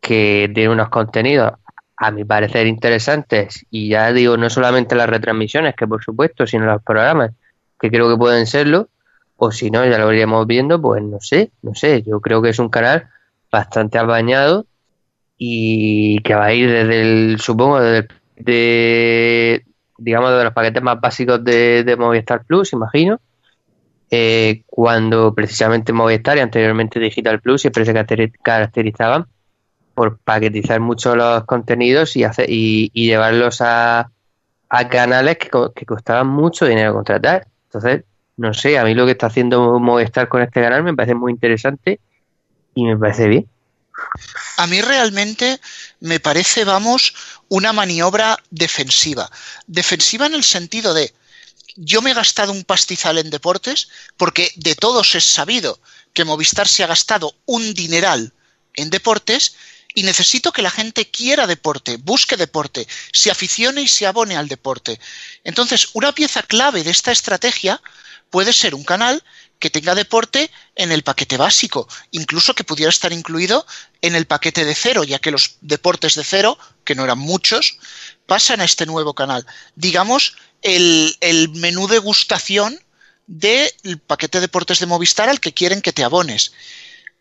[0.00, 1.52] que tiene unos contenidos,
[1.96, 6.64] a mi parecer, interesantes, y ya digo, no solamente las retransmisiones, que por supuesto, sino
[6.64, 7.32] los programas,
[7.78, 8.88] que creo que pueden serlo,
[9.36, 12.50] o si no, ya lo iríamos viendo, pues no sé, no sé, yo creo que
[12.50, 13.08] es un canal
[13.50, 14.66] bastante apañado
[15.36, 18.08] y que va a ir desde el, supongo, desde el,
[18.44, 19.64] de,
[19.98, 23.20] digamos, de los paquetes más básicos de, Movistar Plus, imagino,
[24.10, 27.94] eh, cuando precisamente Movistar y anteriormente Digital Plus siempre se
[28.42, 29.26] caracterizaban
[29.94, 34.10] por paquetizar mucho los contenidos y, hacer, y, y llevarlos a,
[34.68, 37.46] a canales que, que, costaban mucho dinero contratar.
[37.64, 38.04] Entonces,
[38.36, 41.32] no sé, a mí lo que está haciendo Movistar con este canal me parece muy
[41.32, 42.00] interesante
[42.74, 43.46] y me parece bien.
[44.56, 45.60] A mí realmente
[46.00, 47.14] me parece, vamos,
[47.48, 49.30] una maniobra defensiva.
[49.66, 51.14] Defensiva en el sentido de,
[51.76, 55.80] yo me he gastado un pastizal en deportes porque de todos es sabido
[56.12, 58.32] que Movistar se ha gastado un dineral
[58.74, 59.54] en deportes
[59.94, 64.48] y necesito que la gente quiera deporte, busque deporte, se aficione y se abone al
[64.48, 65.00] deporte.
[65.42, 67.80] Entonces, una pieza clave de esta estrategia
[68.30, 69.24] puede ser un canal
[69.60, 73.66] que tenga deporte en el paquete básico, incluso que pudiera estar incluido
[74.00, 77.78] en el paquete de cero, ya que los deportes de cero, que no eran muchos,
[78.26, 79.46] pasan a este nuevo canal.
[79.76, 82.80] Digamos, el, el menú degustación
[83.26, 86.52] del paquete de deportes de Movistar al que quieren que te abones.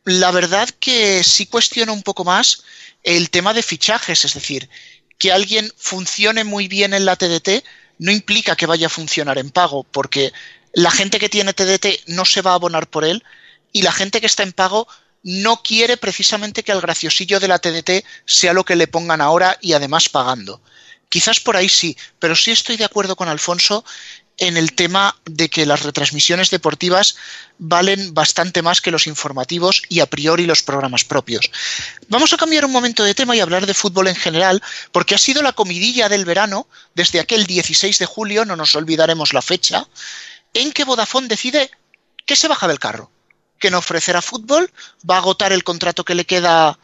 [0.05, 2.63] La verdad que sí cuestiono un poco más
[3.03, 4.69] el tema de fichajes, es decir,
[5.17, 7.63] que alguien funcione muy bien en la TDT
[7.99, 10.31] no implica que vaya a funcionar en pago, porque
[10.73, 13.23] la gente que tiene TDT no se va a abonar por él
[13.71, 14.87] y la gente que está en pago
[15.23, 19.57] no quiere precisamente que el graciosillo de la TDT sea lo que le pongan ahora
[19.61, 20.61] y además pagando.
[21.09, 23.83] Quizás por ahí sí, pero sí estoy de acuerdo con Alfonso
[24.39, 27.17] en el tema de que las retransmisiones deportivas
[27.57, 31.51] valen bastante más que los informativos y a priori los programas propios.
[32.07, 34.63] Vamos a cambiar un momento de tema y hablar de fútbol en general,
[34.93, 39.33] porque ha sido la comidilla del verano desde aquel 16 de julio, no nos olvidaremos
[39.33, 39.85] la fecha,
[40.53, 41.71] en que Vodafone decide
[42.25, 43.11] que se baja del carro,
[43.59, 44.71] que no ofrecerá fútbol,
[45.09, 46.79] va a agotar el contrato que le queda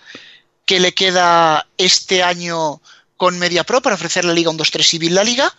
[0.66, 2.82] que le queda este año
[3.18, 5.54] con MediaPro para ofrecer la Liga 1-2-3 Civil la Liga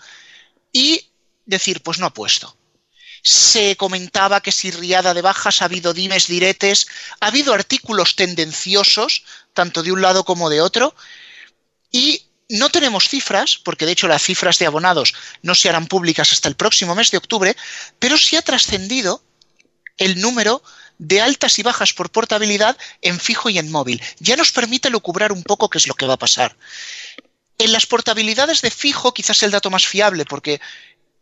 [0.72, 1.08] y
[1.46, 2.56] decir, pues no ha puesto.
[3.22, 6.86] Se comentaba que si riada de bajas ha habido dimes diretes,
[7.20, 10.94] ha habido artículos tendenciosos, tanto de un lado como de otro,
[11.90, 16.32] y no tenemos cifras, porque de hecho las cifras de abonados no se harán públicas
[16.32, 17.56] hasta el próximo mes de octubre,
[17.98, 19.22] pero sí ha trascendido
[19.96, 20.62] el número
[20.98, 24.00] de altas y bajas por portabilidad en fijo y en móvil.
[24.18, 26.56] Ya nos permite lucubrar un poco qué es lo que va a pasar.
[27.58, 30.60] En las portabilidades de fijo quizás el dato más fiable, porque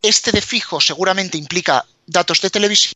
[0.01, 2.95] este de fijo seguramente implica datos de televisión.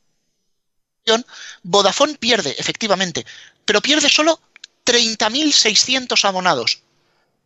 [1.63, 3.25] Vodafone pierde, efectivamente,
[3.65, 4.39] pero pierde solo
[4.85, 6.81] 30.600 abonados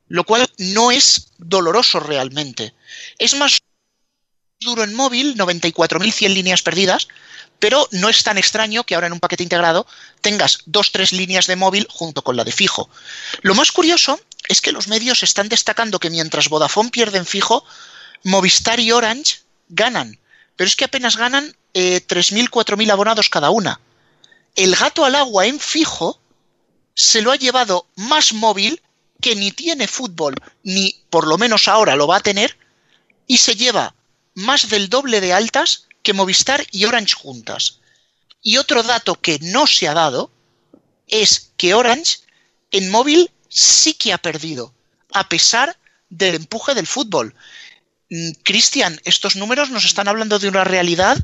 [0.07, 2.73] lo cual no es doloroso realmente.
[3.17, 3.61] Es más
[4.59, 7.07] duro en móvil, 94.100 líneas perdidas,
[7.59, 9.87] pero no es tan extraño que ahora en un paquete integrado
[10.21, 12.89] tengas dos, tres líneas de móvil junto con la de fijo.
[13.41, 17.65] Lo más curioso es que los medios están destacando que mientras Vodafone pierde en fijo,
[18.23, 19.39] Movistar y Orange
[19.69, 20.19] ganan,
[20.55, 23.79] pero es que apenas ganan eh, 3.000, 4.000 abonados cada una.
[24.55, 26.19] El gato al agua en fijo
[26.95, 28.81] se lo ha llevado más móvil
[29.23, 32.57] que ni tiene fútbol, ni por lo menos ahora lo va a tener,
[33.25, 33.95] y se lleva
[34.35, 37.79] más del doble de altas que Movistar y Orange juntas.
[38.41, 40.29] Y otro dato que no se ha dado
[41.07, 42.17] es que Orange
[42.71, 44.73] en móvil sí que ha perdido,
[45.13, 45.77] a pesar
[46.09, 47.33] del empuje del fútbol.
[48.09, 51.17] Mm, Cristian, estos números nos están hablando de una realidad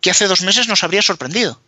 [0.00, 1.62] que hace dos meses nos habría sorprendido.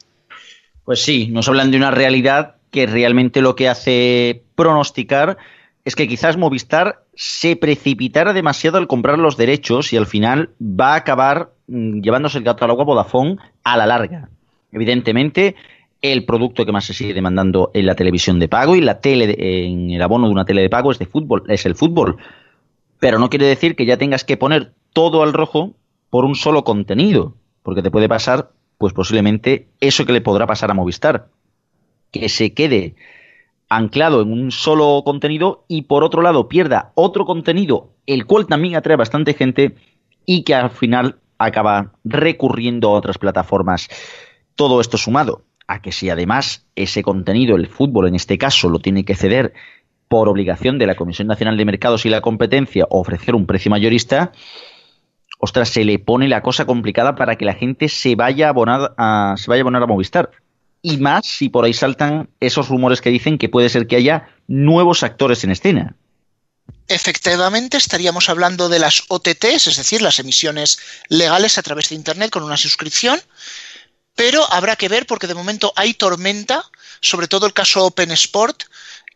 [0.84, 5.38] Pues sí, nos hablan de una realidad que realmente lo que hace pronosticar
[5.86, 10.94] es que quizás Movistar se precipitara demasiado al comprar los derechos y al final va
[10.94, 14.28] a acabar mm, llevándose el gato al agua Vodafone a la larga.
[14.72, 15.54] Evidentemente,
[16.02, 19.36] el producto que más se sigue demandando en la televisión de pago y la tele
[19.38, 22.16] en el abono de una tele de pago es de fútbol, es el fútbol.
[22.98, 25.76] Pero no quiere decir que ya tengas que poner todo al rojo
[26.10, 30.68] por un solo contenido, porque te puede pasar, pues posiblemente eso que le podrá pasar
[30.72, 31.28] a Movistar,
[32.10, 32.96] que se quede
[33.68, 38.76] anclado en un solo contenido y por otro lado pierda otro contenido, el cual también
[38.76, 39.74] atrae bastante gente
[40.24, 43.88] y que al final acaba recurriendo a otras plataformas.
[44.54, 48.78] Todo esto sumado a que si además ese contenido, el fútbol en este caso, lo
[48.78, 49.52] tiene que ceder
[50.08, 54.32] por obligación de la Comisión Nacional de Mercados y la Competencia ofrecer un precio mayorista,
[55.38, 59.50] ostras, se le pone la cosa complicada para que la gente se vaya a, se
[59.50, 60.30] vaya a abonar a Movistar
[60.82, 64.28] y más si por ahí saltan esos rumores que dicen que puede ser que haya
[64.46, 65.96] nuevos actores en escena.
[66.88, 72.30] Efectivamente, estaríamos hablando de las OTTs, es decir, las emisiones legales a través de Internet
[72.30, 73.20] con una suscripción,
[74.14, 76.64] pero habrá que ver porque de momento hay tormenta,
[77.00, 78.64] sobre todo el caso Open Sport,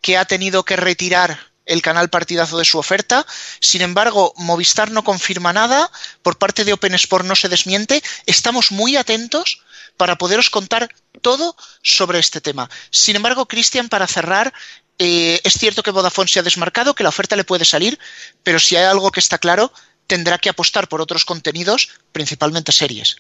[0.01, 3.25] que ha tenido que retirar el canal partidazo de su oferta.
[3.61, 5.91] Sin embargo, Movistar no confirma nada,
[6.23, 8.03] por parte de Open Sport no se desmiente.
[8.27, 9.63] Estamos muy atentos
[10.01, 10.89] para poderos contar
[11.21, 12.71] todo sobre este tema.
[12.89, 14.51] Sin embargo, Cristian, para cerrar,
[14.99, 17.99] eh, es cierto que Vodafone se ha desmarcado, que la oferta le puede salir,
[18.43, 19.73] pero si hay algo que está claro,
[20.07, 23.17] tendrá que apostar por otros contenidos, principalmente series.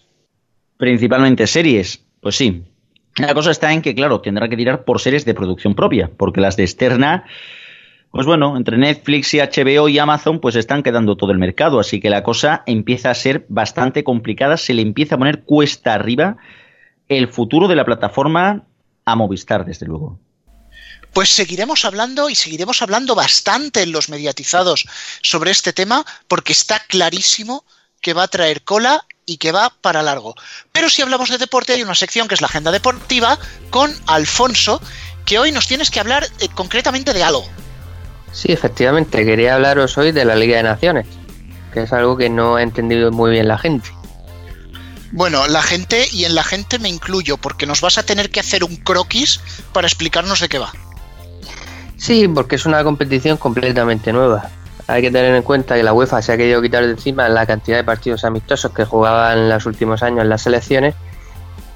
[0.78, 2.62] Principalmente series, pues sí.
[3.16, 6.40] La cosa está en que, claro, tendrá que tirar por series de producción propia, porque
[6.40, 7.26] las de externa
[8.10, 12.00] Pues bueno, entre Netflix y HBO y Amazon pues están quedando todo el mercado, así
[12.00, 16.38] que la cosa empieza a ser bastante complicada, se le empieza a poner cuesta arriba
[17.10, 18.62] el futuro de la plataforma
[19.04, 20.18] a Movistar, desde luego.
[21.12, 24.86] Pues seguiremos hablando y seguiremos hablando bastante en los mediatizados
[25.22, 27.64] sobre este tema porque está clarísimo
[28.00, 30.36] que va a traer cola y que va para largo.
[30.70, 33.38] Pero si hablamos de deporte hay una sección que es la agenda deportiva
[33.70, 34.80] con Alfonso
[35.26, 37.44] que hoy nos tienes que hablar eh, concretamente de algo.
[38.32, 41.06] Sí, efectivamente, quería hablaros hoy de la Liga de Naciones,
[41.72, 43.90] que es algo que no ha entendido muy bien la gente.
[45.12, 48.40] Bueno, la gente, y en la gente me incluyo, porque nos vas a tener que
[48.40, 49.40] hacer un croquis
[49.72, 50.72] para explicarnos de qué va.
[51.96, 54.48] Sí, porque es una competición completamente nueva.
[54.86, 57.46] Hay que tener en cuenta que la UEFA se ha querido quitar de encima la
[57.46, 60.94] cantidad de partidos amistosos que jugaban en los últimos años en las selecciones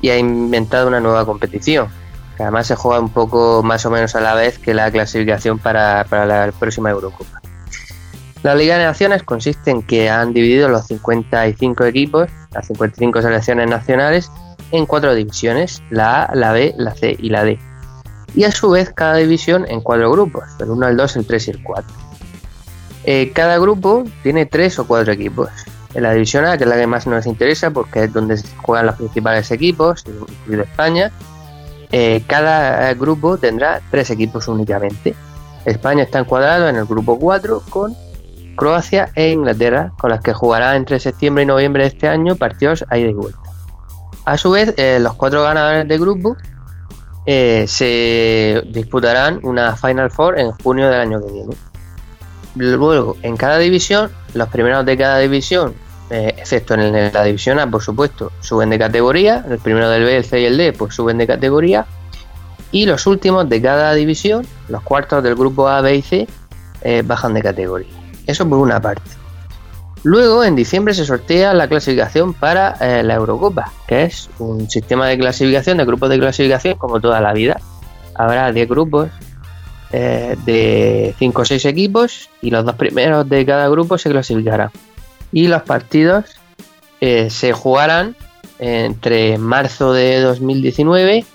[0.00, 1.88] y ha inventado una nueva competición,
[2.36, 5.58] que además se juega un poco más o menos a la vez que la clasificación
[5.58, 7.40] para, la próxima Eurocopa.
[8.42, 13.68] La Liga de Naciones consiste en que han dividido los 55 equipos, las 55 selecciones
[13.68, 14.30] nacionales,
[14.70, 17.58] en cuatro divisiones, la A, la B, la C y la D.
[18.34, 21.48] Y a su vez cada división en cuatro grupos, el 1, el 2, el 3
[21.48, 21.94] y el 4.
[23.04, 25.50] Eh, cada grupo tiene tres o cuatro equipos.
[25.92, 28.86] En la división A, que es la que más nos interesa porque es donde juegan
[28.86, 31.12] los principales equipos, incluido España,
[31.92, 35.14] eh, cada grupo tendrá tres equipos únicamente.
[35.64, 37.94] España está encuadrado en el grupo 4 con
[38.54, 42.84] Croacia e Inglaterra, con las que jugará entre septiembre y noviembre de este año partidos
[42.88, 43.38] a ida y vuelta.
[44.24, 46.36] A su vez, eh, los cuatro ganadores de grupo
[47.26, 51.54] eh, se disputarán una Final Four en junio del año que viene.
[52.56, 55.74] Luego, en cada división, los primeros de cada división
[56.10, 59.44] eh, excepto en, la división A, por supuesto, suben de categoría.
[59.48, 61.86] El primero del B, el C y el D, pues suben de categoría.
[62.70, 66.28] Y los últimos de cada división, los cuartos del grupo A, B y C,
[67.04, 68.03] bajan de categoría.
[68.26, 69.02] Eso por una parte.
[70.02, 75.06] Luego, en diciembre se sortea la clasificación para eh, la Eurocopa, que es un sistema
[75.06, 77.60] de clasificación, de grupos de clasificación, como toda la vida.
[78.14, 79.08] Habrá 10 grupos
[79.90, 84.70] de 5 o 6 equipos y los dos primeros de cada grupo se clasificarán
[85.34, 86.36] y los partidos
[87.00, 88.16] eh, se jugarán
[88.60, 91.26] entre marzo de 2019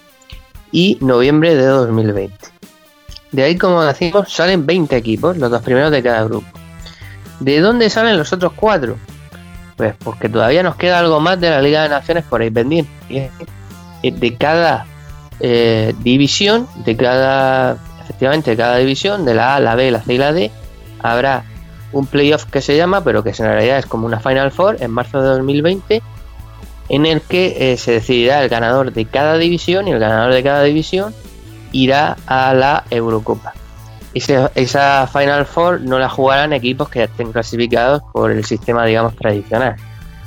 [0.72, 2.34] y noviembre de 2020.
[3.34, 6.48] De ahí, como decimos, salen 20 equipos, los dos primeros de cada grupo.
[7.40, 8.98] ¿De dónde salen los otros cuatro?
[9.76, 12.92] Pues porque todavía nos queda algo más de la Liga de Naciones por ahí pendiente.
[14.02, 14.86] De cada
[15.40, 20.14] eh, división, de cada, efectivamente, de cada división, de la A, la B, la C
[20.14, 20.52] y la D,
[21.02, 21.46] habrá
[21.92, 24.92] un playoff que se llama, pero que en realidad es como una Final Four en
[24.92, 26.04] marzo de 2020,
[26.90, 30.44] en el que eh, se decidirá el ganador de cada división y el ganador de
[30.44, 31.14] cada división
[31.72, 33.54] irá a la Eurocopa.
[34.14, 39.76] Esa Final Four no la jugarán equipos que estén clasificados por el sistema, digamos, tradicional.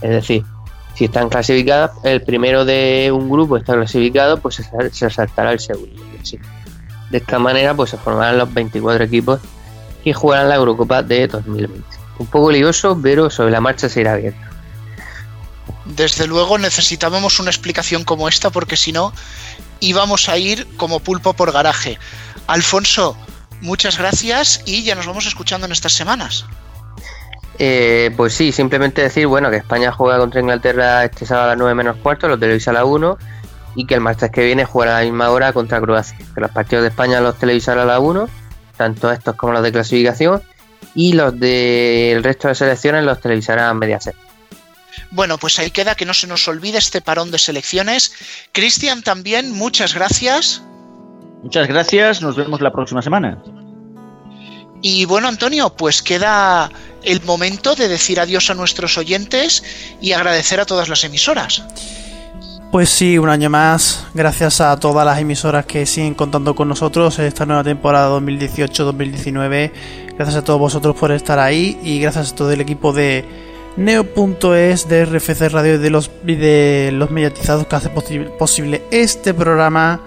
[0.01, 0.45] Es decir,
[0.95, 4.63] si están clasificados, el primero de un grupo está clasificado, pues
[4.93, 6.03] se saltará el segundo.
[7.11, 9.41] De esta manera, pues se formarán los 24 equipos
[10.03, 11.85] que jugarán la Eurocopa de 2020.
[12.19, 14.41] Un poco lioso, pero sobre la marcha se irá viendo.
[15.85, 19.13] Desde luego necesitábamos una explicación como esta porque si no
[19.81, 21.99] íbamos a ir como pulpo por garaje.
[22.47, 23.17] Alfonso,
[23.63, 26.45] muchas gracias y ya nos vamos escuchando en estas semanas.
[27.59, 31.59] Eh, pues sí, simplemente decir bueno que España juega contra Inglaterra este sábado a las
[31.59, 33.19] 9 menos cuarto, los televisa a la 1
[33.77, 36.19] y que el martes que viene jugará a la misma hora contra Croacia.
[36.35, 38.29] Que los partidos de España los televisará a la 1
[38.77, 40.43] tanto estos como los de clasificación,
[40.95, 44.17] y los del resto de selecciones los televisarán Mediaset.
[45.11, 48.13] Bueno, pues ahí queda que no se nos olvide este parón de selecciones.
[48.53, 50.63] Cristian, también, muchas gracias.
[51.43, 53.43] Muchas gracias, nos vemos la próxima semana.
[54.81, 56.71] Y bueno, Antonio, pues queda
[57.05, 59.63] el momento de decir adiós a nuestros oyentes
[60.01, 61.63] y agradecer a todas las emisoras.
[62.73, 67.19] Pues sí, un año más, gracias a todas las emisoras que siguen contando con nosotros
[67.19, 69.73] en esta nueva temporada 2018-2019.
[70.17, 73.25] Gracias a todos vosotros por estar ahí y gracias a todo el equipo de
[73.77, 80.01] Neo.es, de RFC Radio y de los, de los mediatizados que hace posible este programa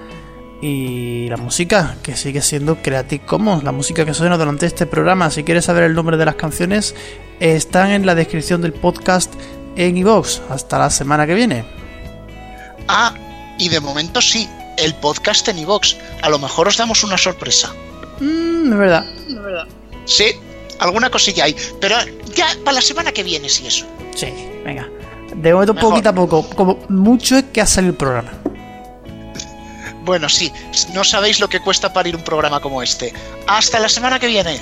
[0.68, 5.30] y la música que sigue siendo Creative Commons, la música que suena durante este programa.
[5.30, 6.96] Si quieres saber el nombre de las canciones,
[7.40, 9.32] están en la descripción del podcast
[9.76, 10.42] en iVoox.
[10.50, 11.66] Hasta la semana que viene.
[12.88, 13.14] Ah,
[13.60, 14.50] y de momento sí,
[14.80, 15.98] el podcast en iVox.
[16.24, 17.72] A lo mejor os damos una sorpresa.
[18.20, 19.06] Mmm, es verdad.
[20.06, 20.32] Sí,
[20.80, 21.56] alguna cosilla hay.
[21.80, 21.96] Pero
[22.36, 23.86] ya para la semana que viene, sí, eso.
[24.16, 24.90] Sí, venga.
[25.36, 26.50] De momento, poquito a poco.
[26.56, 28.32] Como mucho es que ha salido el programa.
[30.06, 30.54] Bueno, sí,
[30.94, 33.12] no sabéis lo que cuesta parir un programa como este.
[33.48, 34.62] Hasta la semana que viene.